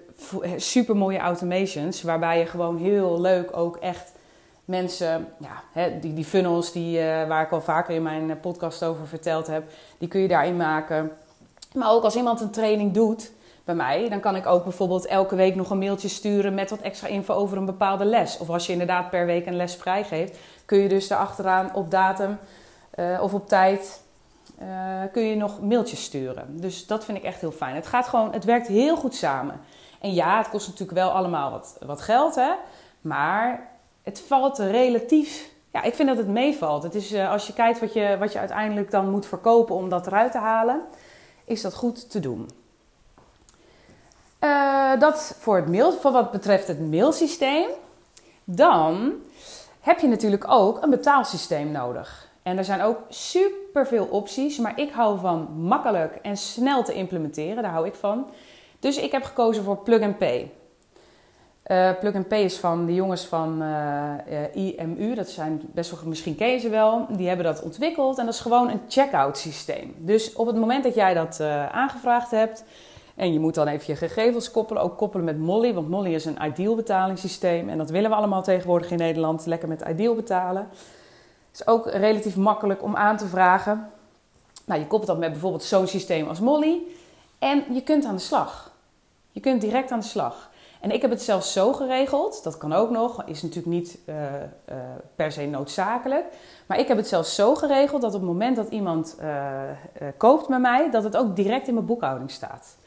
super 0.55 0.95
mooie 0.95 1.19
automations. 1.19 2.01
Waarbij 2.01 2.39
je 2.39 2.45
gewoon 2.45 2.77
heel 2.77 3.21
leuk 3.21 3.57
ook 3.57 3.77
echt 3.77 4.11
mensen... 4.65 5.27
Ja, 5.37 5.63
hè, 5.71 5.99
die, 5.99 6.13
die 6.13 6.25
funnels 6.25 6.71
die, 6.71 6.99
waar 7.27 7.43
ik 7.43 7.51
al 7.51 7.61
vaker 7.61 7.95
in 7.95 8.03
mijn 8.03 8.39
podcast 8.39 8.83
over 8.83 9.07
verteld 9.07 9.47
heb. 9.47 9.63
Die 9.97 10.07
kun 10.07 10.21
je 10.21 10.27
daarin 10.27 10.57
maken. 10.57 11.11
Maar 11.73 11.91
ook 11.91 12.03
als 12.03 12.15
iemand 12.15 12.41
een 12.41 12.51
training 12.51 12.93
doet 12.93 13.31
bij 13.75 13.77
mij, 13.77 14.09
dan 14.09 14.19
kan 14.19 14.35
ik 14.35 14.45
ook 14.45 14.63
bijvoorbeeld 14.63 15.05
elke 15.05 15.35
week 15.35 15.55
nog 15.55 15.69
een 15.69 15.77
mailtje 15.77 16.07
sturen 16.07 16.53
met 16.53 16.69
wat 16.69 16.79
extra 16.79 17.07
info 17.07 17.33
over 17.33 17.57
een 17.57 17.65
bepaalde 17.65 18.05
les. 18.05 18.37
Of 18.37 18.49
als 18.49 18.65
je 18.65 18.71
inderdaad 18.71 19.09
per 19.09 19.25
week 19.25 19.45
een 19.45 19.55
les 19.55 19.75
vrijgeeft, 19.75 20.37
kun 20.65 20.77
je 20.77 20.89
dus 20.89 21.09
erachteraan 21.09 21.73
op 21.73 21.91
datum 21.91 22.37
uh, 22.95 23.19
of 23.21 23.33
op 23.33 23.47
tijd 23.47 24.01
uh, 24.61 24.67
kun 25.11 25.23
je 25.23 25.35
nog 25.35 25.61
mailtjes 25.61 26.03
sturen. 26.03 26.61
Dus 26.61 26.87
dat 26.87 27.05
vind 27.05 27.17
ik 27.17 27.23
echt 27.23 27.41
heel 27.41 27.51
fijn. 27.51 27.75
Het 27.75 27.87
gaat 27.87 28.07
gewoon, 28.07 28.33
het 28.33 28.45
werkt 28.45 28.67
heel 28.67 28.95
goed 28.97 29.15
samen. 29.15 29.59
En 30.01 30.13
ja, 30.13 30.37
het 30.37 30.49
kost 30.49 30.67
natuurlijk 30.67 30.97
wel 30.97 31.09
allemaal 31.09 31.51
wat, 31.51 31.77
wat 31.85 32.01
geld, 32.01 32.35
hè. 32.35 32.51
Maar 33.01 33.69
het 34.03 34.21
valt 34.27 34.57
relatief 34.57 35.49
ja, 35.71 35.83
ik 35.83 35.95
vind 35.95 36.07
dat 36.07 36.17
het 36.17 36.27
meevalt. 36.27 36.83
Het 36.83 36.95
is, 36.95 37.13
uh, 37.13 37.31
als 37.31 37.47
je 37.47 37.53
kijkt 37.53 37.79
wat 37.79 37.93
je, 37.93 38.15
wat 38.19 38.31
je 38.31 38.39
uiteindelijk 38.39 38.91
dan 38.91 39.09
moet 39.09 39.25
verkopen 39.25 39.75
om 39.75 39.89
dat 39.89 40.07
eruit 40.07 40.31
te 40.31 40.37
halen, 40.37 40.81
is 41.45 41.61
dat 41.61 41.73
goed 41.73 42.09
te 42.09 42.19
doen. 42.19 42.49
Uh, 44.89 44.99
dat 44.99 45.35
voor, 45.39 45.55
het 45.55 45.67
mail, 45.67 45.91
voor 45.91 46.11
wat 46.11 46.31
betreft 46.31 46.67
het 46.67 46.89
mailsysteem. 46.91 47.67
Dan 48.43 49.13
heb 49.79 49.99
je 49.99 50.07
natuurlijk 50.07 50.51
ook 50.51 50.83
een 50.83 50.89
betaalsysteem 50.89 51.71
nodig. 51.71 52.27
En 52.43 52.57
er 52.57 52.65
zijn 52.65 52.81
ook 52.81 52.97
superveel 53.09 54.05
opties, 54.05 54.57
maar 54.57 54.79
ik 54.79 54.91
hou 54.91 55.19
van 55.19 55.47
makkelijk 55.57 56.19
en 56.21 56.37
snel 56.37 56.83
te 56.83 56.93
implementeren. 56.93 57.63
Daar 57.63 57.71
hou 57.71 57.87
ik 57.87 57.95
van. 57.95 58.25
Dus 58.79 58.97
ik 58.97 59.11
heb 59.11 59.23
gekozen 59.23 59.63
voor 59.63 59.77
Plug 59.77 60.01
and 60.01 60.17
Pay. 60.17 60.51
Uh, 61.67 61.89
Plug 61.99 62.15
and 62.15 62.27
Pay 62.27 62.43
is 62.43 62.57
van 62.57 62.85
de 62.85 62.93
jongens 62.93 63.25
van 63.25 63.61
uh, 63.63 64.77
IMU. 64.77 65.15
Dat 65.15 65.29
zijn 65.29 65.61
best 65.73 65.91
wel, 65.91 65.99
misschien 66.05 66.35
ken 66.35 66.59
ze 66.59 66.69
wel. 66.69 67.05
Die 67.09 67.27
hebben 67.27 67.45
dat 67.45 67.61
ontwikkeld 67.61 68.17
en 68.17 68.25
dat 68.25 68.33
is 68.33 68.39
gewoon 68.39 68.69
een 68.69 68.81
checkout 68.87 69.37
systeem. 69.37 69.95
Dus 69.97 70.33
op 70.33 70.47
het 70.47 70.55
moment 70.55 70.83
dat 70.83 70.95
jij 70.95 71.13
dat 71.13 71.41
aangevraagd 71.71 72.31
hebt, 72.31 72.63
en 73.19 73.33
je 73.33 73.39
moet 73.39 73.55
dan 73.55 73.67
even 73.67 73.85
je 73.87 73.95
gegevens 73.95 74.51
koppelen, 74.51 74.81
ook 74.81 74.97
koppelen 74.97 75.25
met 75.25 75.39
Molly, 75.39 75.73
want 75.73 75.89
Molly 75.89 76.13
is 76.13 76.25
een 76.25 76.37
ideal 76.43 76.75
betalingssysteem 76.75 77.69
en 77.69 77.77
dat 77.77 77.89
willen 77.89 78.09
we 78.09 78.15
allemaal 78.15 78.43
tegenwoordig 78.43 78.91
in 78.91 78.97
Nederland, 78.97 79.45
lekker 79.45 79.67
met 79.67 79.83
ideal 79.89 80.15
betalen. 80.15 80.67
Is 81.53 81.67
ook 81.67 81.87
relatief 81.89 82.35
makkelijk 82.35 82.83
om 82.83 82.95
aan 82.95 83.17
te 83.17 83.27
vragen. 83.27 83.89
Nou, 84.65 84.79
je 84.79 84.87
koppelt 84.87 85.11
dat 85.11 85.19
met 85.19 85.31
bijvoorbeeld 85.31 85.63
zo'n 85.63 85.87
systeem 85.87 86.27
als 86.27 86.39
Molly 86.39 86.81
en 87.39 87.63
je 87.73 87.81
kunt 87.81 88.05
aan 88.05 88.15
de 88.15 88.21
slag. 88.21 88.71
Je 89.31 89.39
kunt 89.39 89.61
direct 89.61 89.91
aan 89.91 89.99
de 89.99 90.05
slag. 90.05 90.49
En 90.79 90.91
ik 90.91 91.01
heb 91.01 91.11
het 91.11 91.21
zelfs 91.21 91.53
zo 91.53 91.73
geregeld, 91.73 92.43
dat 92.43 92.57
kan 92.57 92.73
ook 92.73 92.89
nog, 92.89 93.23
is 93.25 93.41
natuurlijk 93.41 93.73
niet 93.73 93.97
uh, 94.05 94.15
uh, 94.15 94.75
per 95.15 95.31
se 95.31 95.45
noodzakelijk. 95.45 96.25
Maar 96.65 96.79
ik 96.79 96.87
heb 96.87 96.97
het 96.97 97.07
zelfs 97.07 97.35
zo 97.35 97.55
geregeld 97.55 98.01
dat 98.01 98.13
op 98.13 98.19
het 98.19 98.29
moment 98.29 98.55
dat 98.55 98.69
iemand 98.69 99.17
uh, 99.21 99.61
koopt 100.17 100.47
met 100.47 100.59
mij, 100.59 100.91
dat 100.91 101.03
het 101.03 101.17
ook 101.17 101.35
direct 101.35 101.67
in 101.67 101.73
mijn 101.73 101.85
boekhouding 101.85 102.31
staat. 102.31 102.77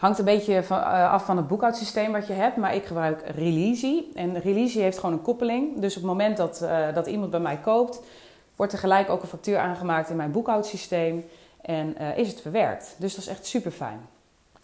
Hangt 0.00 0.18
een 0.18 0.24
beetje 0.24 0.62
uh, 0.70 1.12
af 1.12 1.24
van 1.24 1.36
het 1.36 1.48
boekhoudsysteem 1.48 2.12
wat 2.12 2.26
je 2.26 2.32
hebt, 2.32 2.56
maar 2.56 2.74
ik 2.74 2.84
gebruik 2.84 3.22
Releasy. 3.34 4.02
En 4.14 4.40
Releasy 4.40 4.78
heeft 4.78 4.98
gewoon 4.98 5.14
een 5.14 5.22
koppeling. 5.22 5.80
Dus 5.80 5.96
op 5.96 6.02
het 6.02 6.10
moment 6.10 6.36
dat, 6.36 6.60
uh, 6.62 6.94
dat 6.94 7.06
iemand 7.06 7.30
bij 7.30 7.40
mij 7.40 7.56
koopt, 7.56 8.00
wordt 8.56 8.72
er 8.72 8.78
gelijk 8.78 9.10
ook 9.10 9.22
een 9.22 9.28
factuur 9.28 9.58
aangemaakt 9.58 10.10
in 10.10 10.16
mijn 10.16 10.30
boekhoudsysteem 10.30 11.24
en 11.62 11.94
uh, 12.00 12.18
is 12.18 12.28
het 12.28 12.40
verwerkt. 12.40 12.94
Dus 12.98 13.14
dat 13.14 13.24
is 13.24 13.30
echt 13.30 13.46
super 13.46 13.70
fijn. 13.70 14.00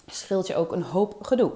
Scheelt 0.06 0.46
je 0.46 0.56
ook 0.56 0.72
een 0.72 0.82
hoop 0.82 1.16
gedoe. 1.22 1.52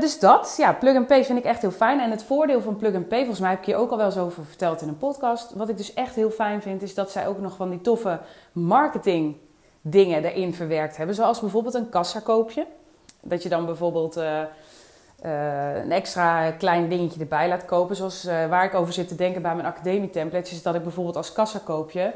dus 0.00 0.18
dat, 0.18 0.54
ja, 0.56 0.72
Plug 0.72 0.96
and 0.96 1.06
Pay 1.06 1.24
vind 1.24 1.38
ik 1.38 1.44
echt 1.44 1.60
heel 1.60 1.70
fijn. 1.70 2.00
En 2.00 2.10
het 2.10 2.24
voordeel 2.24 2.60
van 2.60 2.76
Plug 2.76 2.94
and 2.94 3.08
Pay, 3.08 3.18
volgens 3.18 3.40
mij 3.40 3.50
heb 3.50 3.58
ik 3.58 3.66
je 3.66 3.76
ook 3.76 3.90
al 3.90 3.96
wel 3.96 4.06
eens 4.06 4.18
over 4.18 4.44
verteld 4.44 4.80
in 4.82 4.88
een 4.88 4.98
podcast. 4.98 5.52
Wat 5.52 5.68
ik 5.68 5.76
dus 5.76 5.94
echt 5.94 6.14
heel 6.14 6.30
fijn 6.30 6.62
vind, 6.62 6.82
is 6.82 6.94
dat 6.94 7.10
zij 7.10 7.26
ook 7.26 7.40
nog 7.40 7.56
van 7.56 7.70
die 7.70 7.80
toffe 7.80 8.20
marketing 8.52 9.36
dingen 9.86 10.24
erin 10.24 10.54
verwerkt 10.54 10.96
hebben. 10.96 11.14
Zoals 11.14 11.40
bijvoorbeeld 11.40 11.74
een 11.74 11.88
kassakoopje. 11.88 12.66
Dat 13.20 13.42
je 13.42 13.48
dan 13.48 13.66
bijvoorbeeld 13.66 14.16
uh, 14.16 14.40
uh, 15.24 15.76
een 15.76 15.92
extra 15.92 16.50
klein 16.50 16.88
dingetje 16.88 17.20
erbij 17.20 17.48
laat 17.48 17.64
kopen. 17.64 17.96
Zoals 17.96 18.24
uh, 18.24 18.46
waar 18.46 18.64
ik 18.64 18.74
over 18.74 18.92
zit 18.92 19.08
te 19.08 19.14
denken 19.14 19.42
bij 19.42 19.54
mijn 19.54 19.66
academie 19.66 20.10
templates. 20.10 20.52
Is 20.52 20.62
dat 20.62 20.74
ik 20.74 20.82
bijvoorbeeld 20.82 21.16
als 21.16 21.32
kassakoopje 21.32 22.14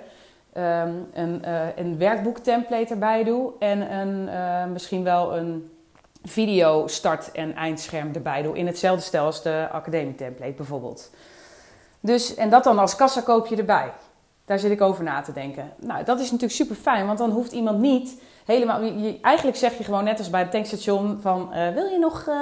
um, 0.57 1.09
een, 1.13 1.43
een 1.77 1.99
werkboek 1.99 2.39
template 2.39 2.93
erbij 2.93 3.25
doe. 3.25 3.53
En 3.59 3.95
een, 3.95 4.73
misschien 4.73 5.05
wel 5.05 5.37
een 5.37 5.71
video 6.25 6.87
start- 6.87 7.33
en 7.33 7.55
eindscherm 7.55 8.11
erbij 8.15 8.43
doe. 8.43 8.57
In 8.57 8.67
hetzelfde 8.67 9.03
stijl 9.03 9.25
als 9.25 9.43
de 9.43 9.69
academie 9.73 10.15
template 10.15 10.53
bijvoorbeeld. 10.53 11.11
Dus, 12.01 12.35
en 12.35 12.51
dat 12.51 12.65
dan 12.65 12.79
als 12.79 12.97
kassakoopje 12.97 13.57
erbij. 13.57 13.93
Daar 14.49 14.59
zit 14.59 14.71
ik 14.71 14.81
over 14.81 15.05
na 15.05 15.21
te 15.21 15.33
denken. 15.33 15.73
Nou, 15.77 16.05
dat 16.05 16.19
is 16.19 16.25
natuurlijk 16.25 16.53
super 16.53 16.77
fijn, 16.77 17.07
want 17.07 17.19
dan 17.19 17.31
hoeft 17.31 17.53
iemand 17.53 17.79
niet 17.79 18.23
helemaal. 18.45 18.83
Je, 18.83 19.19
eigenlijk 19.21 19.57
zeg 19.57 19.79
je 19.79 19.85
gewoon 19.85 20.05
net 20.05 20.19
als 20.19 20.31
bij 20.31 20.41
het 20.41 20.51
tankstation: 20.51 21.19
van 21.21 21.51
uh, 21.53 21.69
wil 21.69 21.87
je 21.87 21.99
nog 21.99 22.27
uh, 22.29 22.35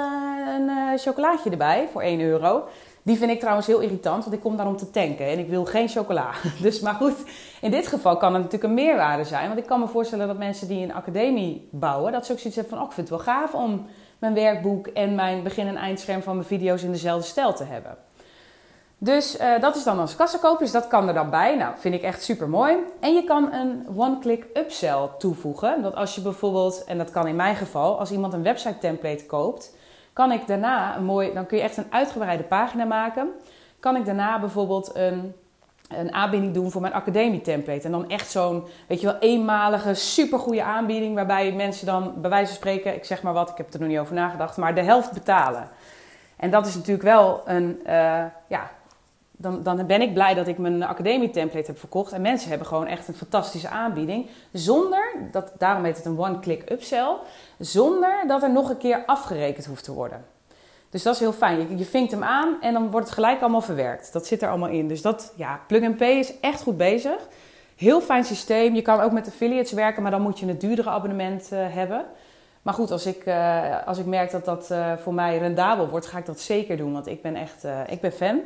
een 0.55 0.69
uh, 0.69 0.97
chocolaatje 0.97 1.49
erbij 1.49 1.87
voor 1.91 2.01
1 2.01 2.19
euro? 2.19 2.67
Die 3.03 3.17
vind 3.17 3.31
ik 3.31 3.39
trouwens 3.39 3.67
heel 3.67 3.79
irritant, 3.79 4.23
want 4.23 4.35
ik 4.35 4.41
kom 4.41 4.57
daar 4.57 4.67
om 4.67 4.77
te 4.77 4.89
tanken 4.89 5.25
en 5.25 5.39
ik 5.39 5.47
wil 5.47 5.65
geen 5.65 5.89
chocola. 5.89 6.31
Dus, 6.61 6.79
maar 6.79 6.93
goed, 6.93 7.15
in 7.61 7.71
dit 7.71 7.87
geval 7.87 8.17
kan 8.17 8.33
het 8.33 8.43
natuurlijk 8.43 8.69
een 8.69 8.85
meerwaarde 8.85 9.23
zijn. 9.23 9.47
Want 9.47 9.59
ik 9.59 9.65
kan 9.65 9.79
me 9.79 9.87
voorstellen 9.87 10.27
dat 10.27 10.37
mensen 10.37 10.67
die 10.67 10.83
een 10.83 10.93
academie 10.93 11.69
bouwen, 11.71 12.11
dat 12.11 12.25
ze 12.25 12.31
ook 12.31 12.39
zoiets 12.39 12.59
hebben 12.59 12.73
van: 12.73 12.83
oh, 12.83 12.89
ik 12.89 12.95
vind 12.95 13.09
het 13.09 13.17
wel 13.17 13.33
gaaf 13.33 13.53
om 13.53 13.85
mijn 14.19 14.33
werkboek 14.33 14.87
en 14.87 15.15
mijn 15.15 15.43
begin- 15.43 15.67
en 15.67 15.75
eindscherm 15.75 16.21
van 16.21 16.35
mijn 16.35 16.47
video's 16.47 16.83
in 16.83 16.91
dezelfde 16.91 17.27
stijl 17.27 17.53
te 17.53 17.63
hebben. 17.63 17.97
Dus 18.99 19.39
uh, 19.39 19.59
dat 19.59 19.75
is 19.75 19.83
dan 19.83 19.99
als 19.99 20.15
kassakoop, 20.15 20.59
dus 20.59 20.71
dat 20.71 20.87
kan 20.87 21.07
er 21.07 21.13
dan 21.13 21.29
bij. 21.29 21.55
Nou, 21.55 21.73
vind 21.77 21.95
ik 21.95 22.01
echt 22.01 22.23
super 22.23 22.49
mooi. 22.49 22.75
En 22.99 23.13
je 23.13 23.23
kan 23.23 23.53
een 23.53 23.85
one-click 23.95 24.45
upsell 24.53 25.09
toevoegen. 25.17 25.81
Dat 25.81 25.95
als 25.95 26.15
je 26.15 26.21
bijvoorbeeld, 26.21 26.83
en 26.83 26.97
dat 26.97 27.11
kan 27.11 27.27
in 27.27 27.35
mijn 27.35 27.55
geval, 27.55 27.99
als 27.99 28.11
iemand 28.11 28.33
een 28.33 28.43
website 28.43 28.77
template 28.77 29.25
koopt, 29.25 29.75
kan 30.13 30.31
ik 30.31 30.47
daarna 30.47 30.97
een 30.97 31.05
mooi, 31.05 31.33
dan 31.33 31.45
kun 31.45 31.57
je 31.57 31.63
echt 31.63 31.77
een 31.77 31.87
uitgebreide 31.89 32.43
pagina 32.43 32.83
maken. 32.83 33.29
Kan 33.79 33.95
ik 33.95 34.05
daarna 34.05 34.39
bijvoorbeeld 34.39 34.91
een, 34.95 35.35
een 35.89 36.13
aanbieding 36.13 36.53
doen 36.53 36.71
voor 36.71 36.81
mijn 36.81 36.93
academie 36.93 37.41
template. 37.41 37.85
En 37.85 37.91
dan 37.91 38.09
echt 38.09 38.31
zo'n, 38.31 38.63
weet 38.87 39.01
je 39.01 39.07
wel, 39.07 39.19
eenmalige, 39.19 39.93
supergoeie 39.93 40.63
aanbieding. 40.63 41.15
Waarbij 41.15 41.51
mensen 41.51 41.85
dan, 41.85 42.13
bij 42.21 42.29
wijze 42.29 42.47
van 42.47 42.55
spreken, 42.55 42.95
ik 42.95 43.05
zeg 43.05 43.21
maar 43.21 43.33
wat, 43.33 43.49
ik 43.49 43.57
heb 43.57 43.73
er 43.73 43.79
nog 43.79 43.89
niet 43.89 43.99
over 43.99 44.15
nagedacht, 44.15 44.57
maar 44.57 44.75
de 44.75 44.83
helft 44.83 45.11
betalen. 45.11 45.69
En 46.37 46.51
dat 46.51 46.65
is 46.65 46.75
natuurlijk 46.75 47.03
wel 47.03 47.41
een, 47.45 47.79
uh, 47.87 48.23
ja, 48.47 48.69
dan, 49.37 49.63
dan 49.63 49.85
ben 49.85 50.01
ik 50.01 50.13
blij 50.13 50.33
dat 50.33 50.47
ik 50.47 50.57
mijn 50.57 50.83
academie 50.83 51.29
template 51.29 51.71
heb 51.71 51.79
verkocht. 51.79 52.11
En 52.11 52.21
mensen 52.21 52.49
hebben 52.49 52.67
gewoon 52.67 52.87
echt 52.87 53.07
een 53.07 53.13
fantastische 53.13 53.69
aanbieding. 53.69 54.29
Zonder, 54.51 55.13
dat, 55.31 55.51
daarom 55.57 55.83
heet 55.83 55.97
het 55.97 56.05
een 56.05 56.19
one-click 56.19 56.71
upsell. 56.71 57.15
Zonder 57.59 58.23
dat 58.27 58.43
er 58.43 58.51
nog 58.51 58.69
een 58.69 58.77
keer 58.77 59.03
afgerekend 59.05 59.65
hoeft 59.65 59.83
te 59.83 59.93
worden. 59.93 60.25
Dus 60.89 61.03
dat 61.03 61.13
is 61.13 61.19
heel 61.19 61.33
fijn. 61.33 61.77
Je, 61.77 61.85
vinkt 61.85 62.11
hem 62.11 62.23
aan 62.23 62.61
en 62.61 62.73
dan 62.73 62.91
wordt 62.91 63.05
het 63.05 63.15
gelijk 63.15 63.41
allemaal 63.41 63.61
verwerkt. 63.61 64.13
Dat 64.13 64.27
zit 64.27 64.41
er 64.41 64.49
allemaal 64.49 64.69
in. 64.69 64.87
Dus 64.87 65.01
dat, 65.01 65.33
ja, 65.35 65.59
Plug 65.67 65.95
Pay 65.95 66.17
is 66.17 66.39
echt 66.39 66.61
goed 66.61 66.77
bezig. 66.77 67.27
Heel 67.75 68.01
fijn 68.01 68.23
systeem. 68.23 68.75
Je 68.75 68.81
kan 68.81 68.99
ook 68.99 69.11
met 69.11 69.27
affiliates 69.27 69.71
werken, 69.71 70.01
maar 70.01 70.11
dan 70.11 70.21
moet 70.21 70.39
je 70.39 70.45
een 70.45 70.57
duurdere 70.57 70.89
abonnement 70.89 71.49
uh, 71.53 71.59
hebben. 71.73 72.05
Maar 72.61 72.73
goed, 72.73 72.91
als 72.91 73.05
ik, 73.05 73.25
uh, 73.25 73.87
als 73.87 73.97
ik 73.97 74.05
merk 74.05 74.31
dat 74.31 74.45
dat 74.45 74.69
uh, 74.71 74.93
voor 74.97 75.13
mij 75.13 75.37
rendabel 75.37 75.89
wordt, 75.89 76.05
ga 76.05 76.17
ik 76.17 76.25
dat 76.25 76.39
zeker 76.39 76.77
doen. 76.77 76.93
Want 76.93 77.07
ik 77.07 77.21
ben 77.21 77.35
echt 77.35 77.65
ik 77.87 78.01
ben 78.01 78.11
fan. 78.11 78.41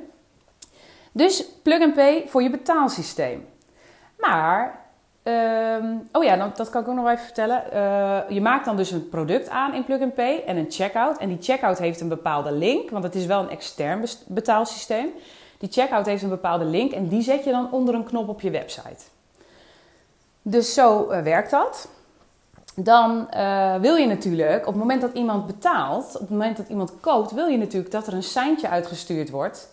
Dus 1.12 1.46
plug 1.63 1.82
and 1.82 1.94
pay 1.94 2.24
voor 2.27 2.44
je 2.44 2.50
betaalsysteem. 2.50 3.48
Maar, 4.18 4.80
um, 5.24 6.08
oh 6.12 6.24
ja, 6.24 6.51
dat 6.56 6.70
kan 6.70 6.82
ik 6.82 6.88
ook 6.88 6.96
nog 6.96 7.08
even 7.08 7.24
vertellen. 7.24 7.63
Uh, 7.74 8.20
je 8.30 8.41
maakt 8.41 8.65
dan 8.65 8.77
dus 8.77 8.91
een 8.91 9.10
product 9.10 9.50
aan 9.50 9.74
in 9.74 9.86
plug 9.86 10.01
and 10.01 10.13
pay 10.13 10.44
en 10.46 10.58
een 10.58 10.65
checkout. 10.70 11.18
En 11.18 11.27
die 11.27 11.38
checkout 11.41 11.77
heeft 11.77 12.01
een 12.01 12.08
bepaalde 12.08 12.51
link, 12.51 12.89
want 12.89 13.03
het 13.03 13.15
is 13.15 13.25
wel 13.25 13.41
een 13.41 13.50
extern 13.50 14.06
betaalsysteem. 14.27 15.10
Die 15.58 15.72
checkout 15.72 16.06
heeft 16.06 16.24
een 16.24 16.30
bepaalde 16.30 16.65
link 16.65 16.91
en 16.91 17.08
die 17.08 17.22
zet 17.22 17.44
je 17.44 17.51
dan 17.51 17.72
onder 17.72 17.96
een 17.96 18.03
knop 18.03 18.30
op 18.30 18.41
je 18.41 18.50
website. 18.50 19.03
Dus 20.41 20.74
zo 20.74 21.12
uh, 21.12 21.22
werkt 21.22 21.51
dat. 21.51 21.89
Dan 22.75 23.27
uh, 23.34 23.75
wil 23.75 23.96
je 23.96 24.08
natuurlijk, 24.08 24.60
op 24.60 24.74
het 24.74 24.82
moment 24.82 25.01
dat 25.01 25.13
iemand 25.13 25.48
betaalt, 25.48 26.13
op 26.13 26.20
het 26.20 26.30
moment 26.30 26.58
dat 26.58 26.70
iemand 26.70 26.94
koopt, 27.00 27.32
wil 27.32 27.48
je 27.48 27.58
natuurlijk 27.58 27.91
dat 27.91 28.08
er 28.08 28.13
een 28.13 28.24
seintje 28.24 28.70
uitgestuurd 28.70 29.30
wordt 29.30 29.70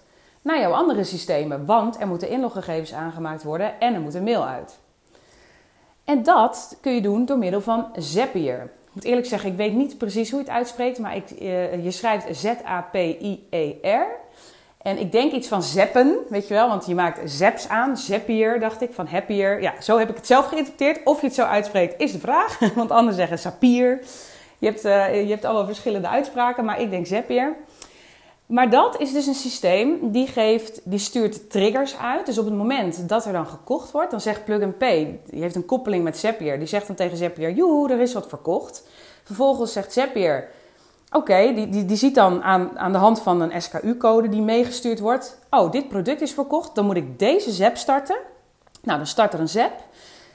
naar 0.49 0.61
jouw 0.61 0.73
andere 0.73 1.05
systemen. 1.05 1.67
Want 1.67 2.01
er 2.01 2.07
moeten 2.07 2.29
inloggegevens 2.29 2.93
aangemaakt 2.93 3.43
worden 3.43 3.81
en 3.81 3.95
er 3.95 4.01
moet 4.01 4.15
een 4.15 4.23
mail 4.23 4.47
uit. 4.47 4.79
En 6.05 6.23
dat 6.23 6.79
kun 6.81 6.95
je 6.95 7.01
doen 7.01 7.25
door 7.25 7.39
middel 7.39 7.61
van 7.61 7.87
Zapier. 7.97 8.63
Ik 8.63 8.91
moet 8.93 9.05
eerlijk 9.05 9.27
zeggen, 9.27 9.51
ik 9.51 9.57
weet 9.57 9.75
niet 9.75 9.99
precies 9.99 10.31
hoe 10.31 10.39
je 10.41 10.45
het 10.45 10.55
uitspreekt, 10.55 10.99
maar 10.99 11.17
ik, 11.17 11.31
eh, 11.31 11.85
je 11.85 11.91
schrijft 11.91 12.37
Z-A-P-I-E-R. 12.37 14.07
En 14.83 14.99
ik 14.99 15.13
denk 15.13 15.33
iets 15.33 15.49
van 15.49 15.63
zeppen, 15.63 16.17
weet 16.29 16.49
je 16.49 16.55
wel, 16.55 16.69
want 16.69 16.87
je 16.87 16.95
maakt 16.95 17.31
zeps 17.31 17.69
aan, 17.69 17.97
Zapier, 17.97 18.61
dacht 18.61 18.83
ik, 18.83 18.93
van 18.93 19.07
happier. 19.07 19.63
Ja, 19.63 19.81
zo 19.81 19.99
heb 19.99 20.11
ik 20.11 20.17
het 20.17 20.27
zelf 20.27 20.47
geïnterpreteerd. 20.47 21.07
Of 21.07 21.21
je 21.21 21.27
het 21.27 21.35
zo 21.35 21.45
uitspreekt, 21.45 22.01
is 22.01 22.13
de 22.13 22.19
vraag. 22.19 22.59
Want 22.75 22.91
anderen 22.91 23.15
zeggen 23.15 23.39
sapier. 23.39 24.01
Je 24.59 24.67
hebt, 24.67 24.85
uh, 24.85 25.23
je 25.23 25.31
hebt 25.31 25.45
allemaal 25.45 25.67
verschillende 25.67 26.09
uitspraken, 26.09 26.65
maar 26.65 26.81
ik 26.81 26.91
denk 26.91 27.07
Zapier. 27.07 27.57
Maar 28.49 28.71
dat 28.71 29.01
is 29.01 29.13
dus 29.13 29.27
een 29.27 29.35
systeem 29.35 30.11
die, 30.11 30.27
geeft, 30.27 30.81
die 30.85 30.99
stuurt 30.99 31.51
triggers 31.51 31.97
uit. 31.97 32.27
Dus 32.27 32.39
op 32.39 32.45
het 32.45 32.55
moment 32.55 33.09
dat 33.09 33.25
er 33.25 33.33
dan 33.33 33.47
gekocht 33.47 33.91
wordt, 33.91 34.11
dan 34.11 34.21
zegt 34.21 34.45
Plug 34.45 34.63
and 34.63 34.79
Pay, 34.79 35.21
die 35.31 35.43
heeft 35.43 35.55
een 35.55 35.67
koppeling 35.67 36.05
met 36.05 36.19
Zapier, 36.19 36.59
die 36.59 36.69
zegt 36.69 36.87
dan 36.87 36.97
tegen 36.97 37.17
Zapier, 37.17 37.53
joe, 37.53 37.93
er 37.93 38.01
is 38.01 38.13
wat 38.13 38.29
verkocht. 38.29 38.87
Vervolgens 39.23 39.73
zegt 39.73 39.93
Zapier, 39.93 40.49
oké, 41.13 41.53
die, 41.55 41.69
die, 41.69 41.85
die 41.85 41.97
ziet 41.97 42.15
dan 42.15 42.43
aan, 42.43 42.79
aan 42.79 42.93
de 42.93 42.99
hand 42.99 43.21
van 43.21 43.41
een 43.41 43.63
SKU-code 43.63 44.29
die 44.29 44.43
meegestuurd 44.43 45.01
wordt, 45.01 45.39
oh, 45.51 45.71
dit 45.71 45.89
product 45.89 46.21
is 46.21 46.33
verkocht, 46.33 46.75
dan 46.75 46.87
moet 46.87 46.97
ik 46.97 47.19
deze 47.19 47.51
zap 47.51 47.77
starten. 47.77 48.17
Nou, 48.83 48.99
dan 48.99 49.07
start 49.07 49.33
er 49.33 49.41
een 49.41 49.49
zap. 49.49 49.73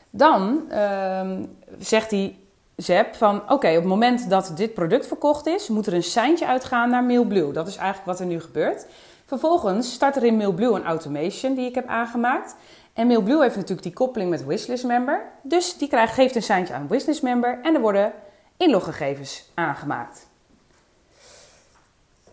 Dan 0.09 0.69
ehm, 0.69 1.45
zegt 1.79 2.11
hij, 2.11 2.37
Zep 2.75 3.15
van 3.15 3.41
oké, 3.41 3.67
op 3.67 3.75
het 3.75 3.83
moment 3.83 4.29
dat 4.29 4.51
dit 4.55 4.73
product 4.73 5.07
verkocht 5.07 5.45
is, 5.45 5.67
moet 5.67 5.87
er 5.87 5.93
een 5.93 6.03
seintje 6.03 6.47
uitgaan 6.47 6.89
naar 6.89 7.03
Mailblue. 7.03 7.51
Dat 7.51 7.67
is 7.67 7.75
eigenlijk 7.75 8.05
wat 8.05 8.19
er 8.19 8.25
nu 8.25 8.41
gebeurt. 8.41 8.85
Vervolgens 9.25 9.93
start 9.93 10.15
er 10.15 10.23
in 10.23 10.37
Mailblue 10.37 10.75
een 10.75 10.85
automation 10.85 11.53
die 11.53 11.69
ik 11.69 11.75
heb 11.75 11.87
aangemaakt. 11.87 12.55
En 12.93 13.07
Mailblue 13.07 13.41
heeft 13.41 13.55
natuurlijk 13.55 13.83
die 13.83 13.93
koppeling 13.93 14.29
met 14.29 14.45
Wishlist 14.45 14.83
Member. 14.83 15.31
Dus 15.41 15.77
die 15.77 15.87
krijgt, 15.87 16.13
geeft 16.13 16.35
een 16.35 16.43
seintje 16.43 16.73
aan 16.73 16.87
Wishlist 16.87 17.21
Member 17.21 17.59
en 17.61 17.75
er 17.75 17.81
worden 17.81 18.13
inloggegevens 18.57 19.49
aangemaakt. 19.53 20.27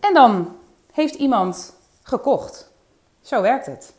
En 0.00 0.14
dan 0.14 0.56
heeft 0.92 1.14
iemand 1.14 1.74
gekocht. 2.02 2.70
Zo 3.20 3.42
werkt 3.42 3.66
het. 3.66 3.94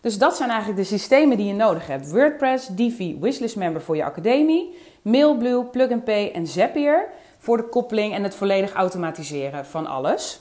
Dus 0.00 0.18
dat 0.18 0.36
zijn 0.36 0.50
eigenlijk 0.50 0.80
de 0.80 0.86
systemen 0.86 1.36
die 1.36 1.46
je 1.46 1.54
nodig 1.54 1.86
hebt. 1.86 2.10
WordPress, 2.10 2.66
Divi, 2.66 3.18
Wishlist 3.20 3.56
Member 3.56 3.82
voor 3.82 3.96
je 3.96 4.04
academie, 4.04 4.76
Mailblue, 5.02 5.64
Plug 5.64 5.90
and 5.90 6.04
Pay 6.04 6.30
en 6.32 6.46
Zapier 6.46 7.08
voor 7.38 7.56
de 7.56 7.68
koppeling 7.68 8.14
en 8.14 8.22
het 8.22 8.34
volledig 8.34 8.72
automatiseren 8.72 9.66
van 9.66 9.86
alles. 9.86 10.40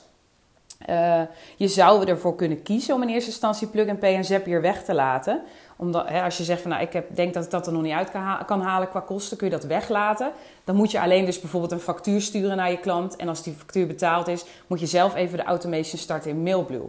Uh, 0.89 1.21
je 1.57 1.67
zou 1.67 2.07
ervoor 2.07 2.35
kunnen 2.35 2.61
kiezen 2.63 2.95
om 2.95 3.01
in 3.01 3.09
eerste 3.09 3.29
instantie 3.29 3.67
Plug 3.67 3.87
and 3.87 3.99
Pay 3.99 4.15
en 4.15 4.25
Zapier 4.25 4.61
weg 4.61 4.83
te 4.83 4.93
laten. 4.93 5.41
Omdat, 5.75 6.09
hè, 6.09 6.23
als 6.23 6.37
je 6.37 6.43
zegt 6.43 6.61
van 6.61 6.71
nou, 6.71 6.83
ik 6.83 6.93
heb, 6.93 7.15
denk 7.15 7.33
dat 7.33 7.43
ik 7.43 7.51
dat 7.51 7.67
er 7.67 7.73
nog 7.73 7.81
niet 7.81 7.93
uit 7.93 8.11
kan, 8.11 8.21
ha 8.21 8.43
kan 8.43 8.61
halen 8.61 8.89
qua 8.89 8.99
kosten, 8.99 9.37
kun 9.37 9.47
je 9.47 9.53
dat 9.53 9.63
weglaten. 9.63 10.31
Dan 10.63 10.75
moet 10.75 10.91
je 10.91 11.01
alleen 11.01 11.25
dus 11.25 11.39
bijvoorbeeld 11.39 11.71
een 11.71 11.79
factuur 11.79 12.21
sturen 12.21 12.57
naar 12.57 12.71
je 12.71 12.79
klant. 12.79 13.15
En 13.15 13.27
als 13.27 13.43
die 13.43 13.53
factuur 13.53 13.87
betaald 13.87 14.27
is, 14.27 14.45
moet 14.67 14.79
je 14.79 14.85
zelf 14.85 15.15
even 15.15 15.37
de 15.37 15.43
automation 15.43 15.99
starten 15.99 16.29
in 16.29 16.43
Mailblue. 16.43 16.87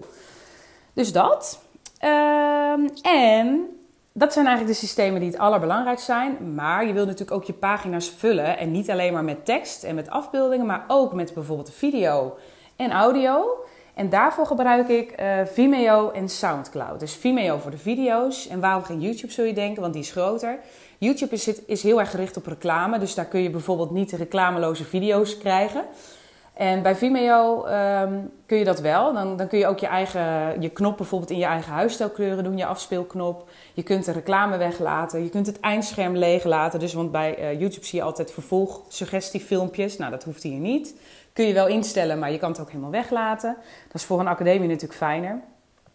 Dus 0.92 1.12
dat. 1.12 1.60
Ehm, 2.70 2.88
en 3.02 3.68
dat 4.12 4.32
zijn 4.32 4.46
eigenlijk 4.46 4.78
de 4.78 4.86
systemen 4.86 5.20
die 5.20 5.30
het 5.30 5.38
allerbelangrijkst 5.38 6.04
zijn. 6.04 6.54
Maar 6.54 6.86
je 6.86 6.92
wilt 6.92 7.06
natuurlijk 7.06 7.36
ook 7.36 7.44
je 7.44 7.52
pagina's 7.52 8.10
vullen. 8.10 8.58
En 8.58 8.70
niet 8.70 8.90
alleen 8.90 9.12
maar 9.12 9.24
met 9.24 9.44
tekst 9.44 9.84
en 9.84 9.94
met 9.94 10.10
afbeeldingen, 10.10 10.66
maar 10.66 10.84
ook 10.88 11.12
met 11.12 11.34
bijvoorbeeld 11.34 11.72
video 11.72 12.36
en 12.76 12.90
audio. 12.90 13.64
En 13.94 14.08
daarvoor 14.08 14.46
gebruik 14.46 14.88
ik 14.88 15.20
uh, 15.20 15.40
Vimeo 15.44 16.10
en 16.10 16.28
Soundcloud. 16.28 17.00
Dus 17.00 17.14
Vimeo 17.14 17.58
voor 17.58 17.70
de 17.70 17.78
video's. 17.78 18.48
En 18.48 18.60
waarom 18.60 18.82
geen 18.82 19.00
YouTube 19.00 19.32
zul 19.32 19.44
je 19.44 19.52
denken, 19.52 19.82
want 19.82 19.92
die 19.92 20.02
is 20.02 20.10
groter. 20.10 20.58
YouTube 20.98 21.34
is, 21.34 21.46
is 21.64 21.82
heel 21.82 22.00
erg 22.00 22.10
gericht 22.10 22.36
op 22.36 22.46
reclame. 22.46 22.98
Dus 22.98 23.14
daar 23.14 23.24
kun 23.24 23.42
je 23.42 23.50
bijvoorbeeld 23.50 23.90
niet 23.90 24.12
reclameloze 24.12 24.84
video's 24.84 25.38
krijgen. 25.38 25.84
En 26.60 26.82
bij 26.82 26.96
Vimeo 26.96 27.66
um, 27.66 28.30
kun 28.46 28.58
je 28.58 28.64
dat 28.64 28.80
wel. 28.80 29.12
Dan, 29.12 29.36
dan 29.36 29.48
kun 29.48 29.58
je 29.58 29.66
ook 29.66 29.78
je 29.78 29.86
eigen 29.86 30.60
je 30.60 30.68
knop 30.68 30.96
bijvoorbeeld 30.96 31.30
in 31.30 31.38
je 31.38 31.44
eigen 31.44 31.72
huisstijlkleuren 31.72 32.44
doen, 32.44 32.56
je 32.56 32.66
afspeelknop. 32.66 33.48
Je 33.74 33.82
kunt 33.82 34.04
de 34.04 34.12
reclame 34.12 34.56
weglaten. 34.56 35.22
Je 35.22 35.28
kunt 35.28 35.46
het 35.46 35.60
eindscherm 35.60 36.16
leeg 36.16 36.44
laten. 36.44 36.80
Dus 36.80 36.92
want 36.92 37.12
bij 37.12 37.38
uh, 37.38 37.60
YouTube 37.60 37.86
zie 37.86 37.98
je 37.98 38.04
altijd 38.04 38.32
vervolg 38.32 38.80
suggestiefilmpjes. 38.88 39.96
Nou, 39.96 40.10
dat 40.10 40.24
hoeft 40.24 40.42
hier 40.42 40.58
niet. 40.58 40.94
Kun 41.32 41.44
je 41.44 41.54
wel 41.54 41.66
instellen, 41.66 42.18
maar 42.18 42.32
je 42.32 42.38
kan 42.38 42.50
het 42.50 42.60
ook 42.60 42.68
helemaal 42.68 42.90
weglaten. 42.90 43.56
Dat 43.86 43.94
is 43.94 44.04
voor 44.04 44.20
een 44.20 44.28
academie 44.28 44.68
natuurlijk 44.68 44.98
fijner. 44.98 45.40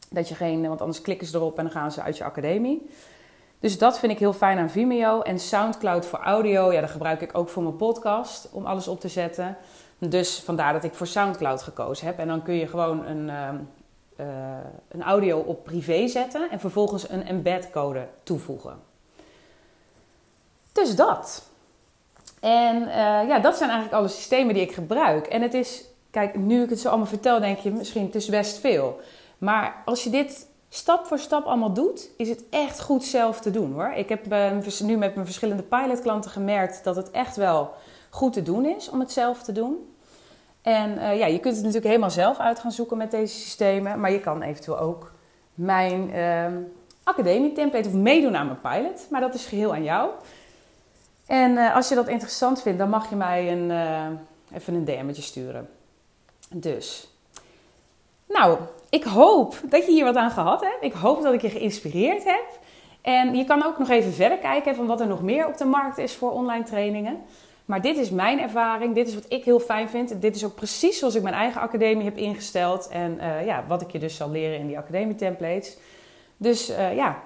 Dat 0.09 0.29
je 0.29 0.35
geen, 0.35 0.67
want 0.67 0.81
anders 0.81 1.01
klikken 1.01 1.27
ze 1.27 1.37
erop 1.37 1.57
en 1.57 1.63
dan 1.63 1.73
gaan 1.73 1.91
ze 1.91 2.01
uit 2.01 2.17
je 2.17 2.23
academie. 2.23 2.89
Dus 3.59 3.77
dat 3.77 3.99
vind 3.99 4.11
ik 4.11 4.19
heel 4.19 4.33
fijn 4.33 4.57
aan 4.57 4.69
Vimeo. 4.69 5.21
En 5.21 5.39
Soundcloud 5.39 6.05
voor 6.05 6.19
audio, 6.19 6.73
ja, 6.73 6.81
dat 6.81 6.89
gebruik 6.89 7.21
ik 7.21 7.37
ook 7.37 7.49
voor 7.49 7.63
mijn 7.63 7.75
podcast 7.75 8.49
om 8.51 8.65
alles 8.65 8.87
op 8.87 8.99
te 8.99 9.07
zetten. 9.07 9.57
Dus 10.09 10.39
vandaar 10.39 10.73
dat 10.73 10.83
ik 10.83 10.93
voor 10.93 11.07
SoundCloud 11.07 11.61
gekozen 11.61 12.05
heb. 12.05 12.19
En 12.19 12.27
dan 12.27 12.43
kun 12.43 12.53
je 12.53 12.67
gewoon 12.67 13.05
een, 13.05 13.27
uh, 13.27 14.27
een 14.87 15.03
audio 15.03 15.39
op 15.39 15.63
privé 15.63 16.07
zetten 16.07 16.49
en 16.49 16.59
vervolgens 16.59 17.09
een 17.09 17.27
embed 17.27 17.69
code 17.69 18.07
toevoegen. 18.23 18.79
Dus 20.71 20.95
dat. 20.95 21.49
En 22.39 22.81
uh, 22.81 22.87
ja, 23.27 23.39
dat 23.39 23.57
zijn 23.57 23.69
eigenlijk 23.69 23.99
alle 23.99 24.07
systemen 24.07 24.53
die 24.53 24.63
ik 24.63 24.73
gebruik. 24.73 25.27
En 25.27 25.41
het 25.41 25.53
is, 25.53 25.83
kijk, 26.11 26.35
nu 26.35 26.63
ik 26.63 26.69
het 26.69 26.79
zo 26.79 26.87
allemaal 26.87 27.07
vertel, 27.07 27.39
denk 27.39 27.57
je 27.57 27.71
misschien 27.71 28.05
het 28.05 28.15
is 28.15 28.29
best 28.29 28.57
veel. 28.57 28.99
Maar 29.37 29.81
als 29.85 30.03
je 30.03 30.09
dit 30.09 30.47
stap 30.69 31.05
voor 31.05 31.19
stap 31.19 31.45
allemaal 31.45 31.73
doet, 31.73 32.09
is 32.17 32.29
het 32.29 32.43
echt 32.49 32.81
goed 32.81 33.03
zelf 33.03 33.39
te 33.39 33.51
doen 33.51 33.73
hoor. 33.73 33.91
Ik 33.95 34.09
heb 34.09 34.31
uh, 34.31 34.51
nu 34.79 34.97
met 34.97 35.15
mijn 35.15 35.25
verschillende 35.25 35.63
pilotklanten 35.63 36.31
gemerkt 36.31 36.83
dat 36.83 36.95
het 36.95 37.11
echt 37.11 37.35
wel 37.35 37.73
goed 38.09 38.33
te 38.33 38.43
doen 38.43 38.65
is 38.65 38.89
om 38.89 38.99
het 38.99 39.11
zelf 39.11 39.43
te 39.43 39.51
doen. 39.51 39.94
En 40.65 40.97
uh, 40.97 41.17
ja, 41.17 41.25
je 41.25 41.39
kunt 41.39 41.53
het 41.55 41.63
natuurlijk 41.63 41.85
helemaal 41.85 42.09
zelf 42.09 42.37
uit 42.37 42.59
gaan 42.59 42.71
zoeken 42.71 42.97
met 42.97 43.11
deze 43.11 43.39
systemen. 43.39 43.99
Maar 43.99 44.11
je 44.11 44.19
kan 44.19 44.41
eventueel 44.41 44.79
ook 44.79 45.11
mijn 45.53 46.09
uh, 46.09 46.45
academie 47.03 47.51
template 47.51 47.87
of 47.87 47.93
meedoen 47.93 48.35
aan 48.35 48.45
mijn 48.45 48.61
pilot. 48.61 49.07
Maar 49.09 49.21
dat 49.21 49.33
is 49.33 49.45
geheel 49.45 49.73
aan 49.73 49.83
jou. 49.83 50.09
En 51.25 51.51
uh, 51.51 51.75
als 51.75 51.89
je 51.89 51.95
dat 51.95 52.07
interessant 52.07 52.61
vindt, 52.61 52.79
dan 52.79 52.89
mag 52.89 53.09
je 53.09 53.15
mij 53.15 53.51
een, 53.51 53.69
uh, 53.69 54.57
even 54.57 54.73
een 54.73 54.85
DM'tje 54.85 55.21
sturen. 55.21 55.69
Dus. 56.49 57.09
Nou, 58.27 58.57
ik 58.89 59.03
hoop 59.03 59.55
dat 59.69 59.85
je 59.85 59.91
hier 59.91 60.05
wat 60.05 60.15
aan 60.15 60.31
gehad 60.31 60.61
hebt. 60.61 60.83
Ik 60.83 60.93
hoop 60.93 61.21
dat 61.21 61.33
ik 61.33 61.41
je 61.41 61.49
geïnspireerd 61.49 62.23
heb. 62.23 62.59
En 63.01 63.35
je 63.35 63.45
kan 63.45 63.63
ook 63.63 63.77
nog 63.77 63.89
even 63.89 64.13
verder 64.13 64.37
kijken 64.37 64.75
van 64.75 64.85
wat 64.85 65.01
er 65.01 65.07
nog 65.07 65.21
meer 65.21 65.47
op 65.47 65.57
de 65.57 65.65
markt 65.65 65.97
is 65.97 66.15
voor 66.15 66.31
online 66.31 66.63
trainingen. 66.63 67.23
Maar 67.65 67.81
dit 67.81 67.97
is 67.97 68.09
mijn 68.09 68.39
ervaring, 68.39 68.95
dit 68.95 69.07
is 69.07 69.13
wat 69.13 69.25
ik 69.27 69.43
heel 69.43 69.59
fijn 69.59 69.89
vind. 69.89 70.21
Dit 70.21 70.35
is 70.35 70.45
ook 70.45 70.55
precies 70.55 70.99
zoals 70.99 71.15
ik 71.15 71.23
mijn 71.23 71.35
eigen 71.35 71.61
academie 71.61 72.05
heb 72.05 72.17
ingesteld. 72.17 72.87
En 72.87 73.17
uh, 73.17 73.45
ja, 73.45 73.63
wat 73.67 73.81
ik 73.81 73.91
je 73.91 73.99
dus 73.99 74.15
zal 74.15 74.31
leren 74.31 74.59
in 74.59 74.67
die 74.67 74.77
academie 74.77 75.15
templates. 75.15 75.77
Dus 76.37 76.69
uh, 76.69 76.95
ja, 76.95 77.17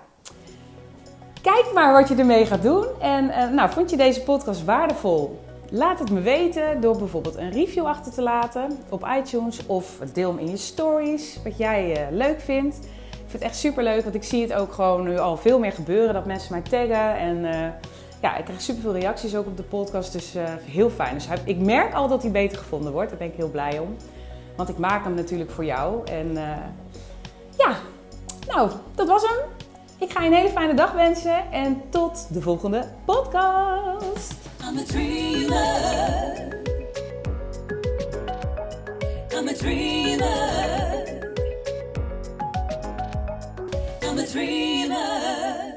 kijk 1.42 1.72
maar 1.74 1.94
wat 1.94 2.08
je 2.08 2.16
ermee 2.16 2.46
gaat 2.46 2.62
doen. 2.62 2.86
En 3.02 3.26
uh, 3.26 3.50
nou, 3.50 3.70
vond 3.70 3.90
je 3.90 3.98
deze 3.98 4.22
podcast 4.24 4.66
waardevol? 4.66 5.40
Laat 5.72 6.00
het 6.00 6.12
me 6.12 6.22
weten 6.22 6.82
door 6.82 6.98
bijvoorbeeld 6.98 7.36
een 7.36 7.52
review 7.52 7.86
achter 7.86 8.12
te 8.12 8.22
laten 8.22 8.78
op 8.90 9.08
iTunes. 9.18 9.66
Of 9.66 9.98
deel 10.14 10.30
hem 10.30 10.40
in 10.40 10.50
je 10.50 10.58
stories, 10.58 11.40
wat 11.44 11.58
jij 11.58 12.08
leuk 12.12 12.42
vindt. 12.42 12.76
Ik 13.12 13.36
vind 13.36 13.44
het 13.44 13.52
echt 13.52 13.56
super 13.60 13.84
leuk, 13.84 14.04
want 14.04 14.16
ik 14.16 14.24
zie 14.24 14.42
het 14.42 14.54
ook 14.54 14.74
gewoon 14.74 15.04
nu 15.04 15.18
al 15.18 15.38
veel 15.38 15.60
meer 15.60 15.72
gebeuren. 15.72 16.14
Dat 16.14 16.26
mensen 16.26 16.52
mij 16.52 16.62
taggen 16.62 17.18
en 17.18 17.46
ja, 18.22 18.38
ik 18.38 18.46
krijg 18.46 18.62
superveel 18.62 18.94
reacties 18.94 19.36
ook 19.36 19.46
op 19.46 19.58
de 19.58 19.64
podcast. 19.64 20.12
Dus 20.12 20.36
uh, 20.36 20.44
heel 20.66 20.90
fijn. 20.90 21.14
Dus 21.14 21.28
ik 21.44 21.58
merk 21.58 21.94
al 21.94 22.08
dat 22.08 22.22
hij 22.22 22.32
beter 22.32 22.58
gevonden 22.58 22.92
wordt. 22.92 23.10
Daar 23.10 23.20
ben 23.20 23.28
ik 23.28 23.36
heel 23.36 23.50
blij 23.50 23.80
om. 23.80 23.96
Want 24.56 24.70
ik 24.70 24.78
maak 24.78 25.04
hem 25.04 25.14
natuurlijk 25.14 25.52
voor 25.52 25.66
jou. 25.66 26.08
En 26.08 26.32
uh, 26.32 26.58
ja, 27.58 27.76
nou, 28.48 28.72
dat 28.96 29.08
was 29.08 29.22
hem. 29.22 29.38
Ik 29.98 30.12
ga 30.12 30.22
je 30.22 30.28
een 30.28 30.36
hele 30.36 30.50
fijne 30.50 30.74
dag 30.74 30.92
wensen. 30.92 31.52
En 31.52 31.82
tot 31.90 32.28
de 32.34 32.42
volgende 32.42 32.88
podcast. 33.06 34.36
I'm 34.70 34.78
a 34.78 34.84
dreamer. 34.84 36.48
I'm 39.34 39.48
a 39.48 39.54
dreamer. 39.54 40.28
I'm 44.04 44.18
a 44.18 44.26
dreamer. 44.26 45.69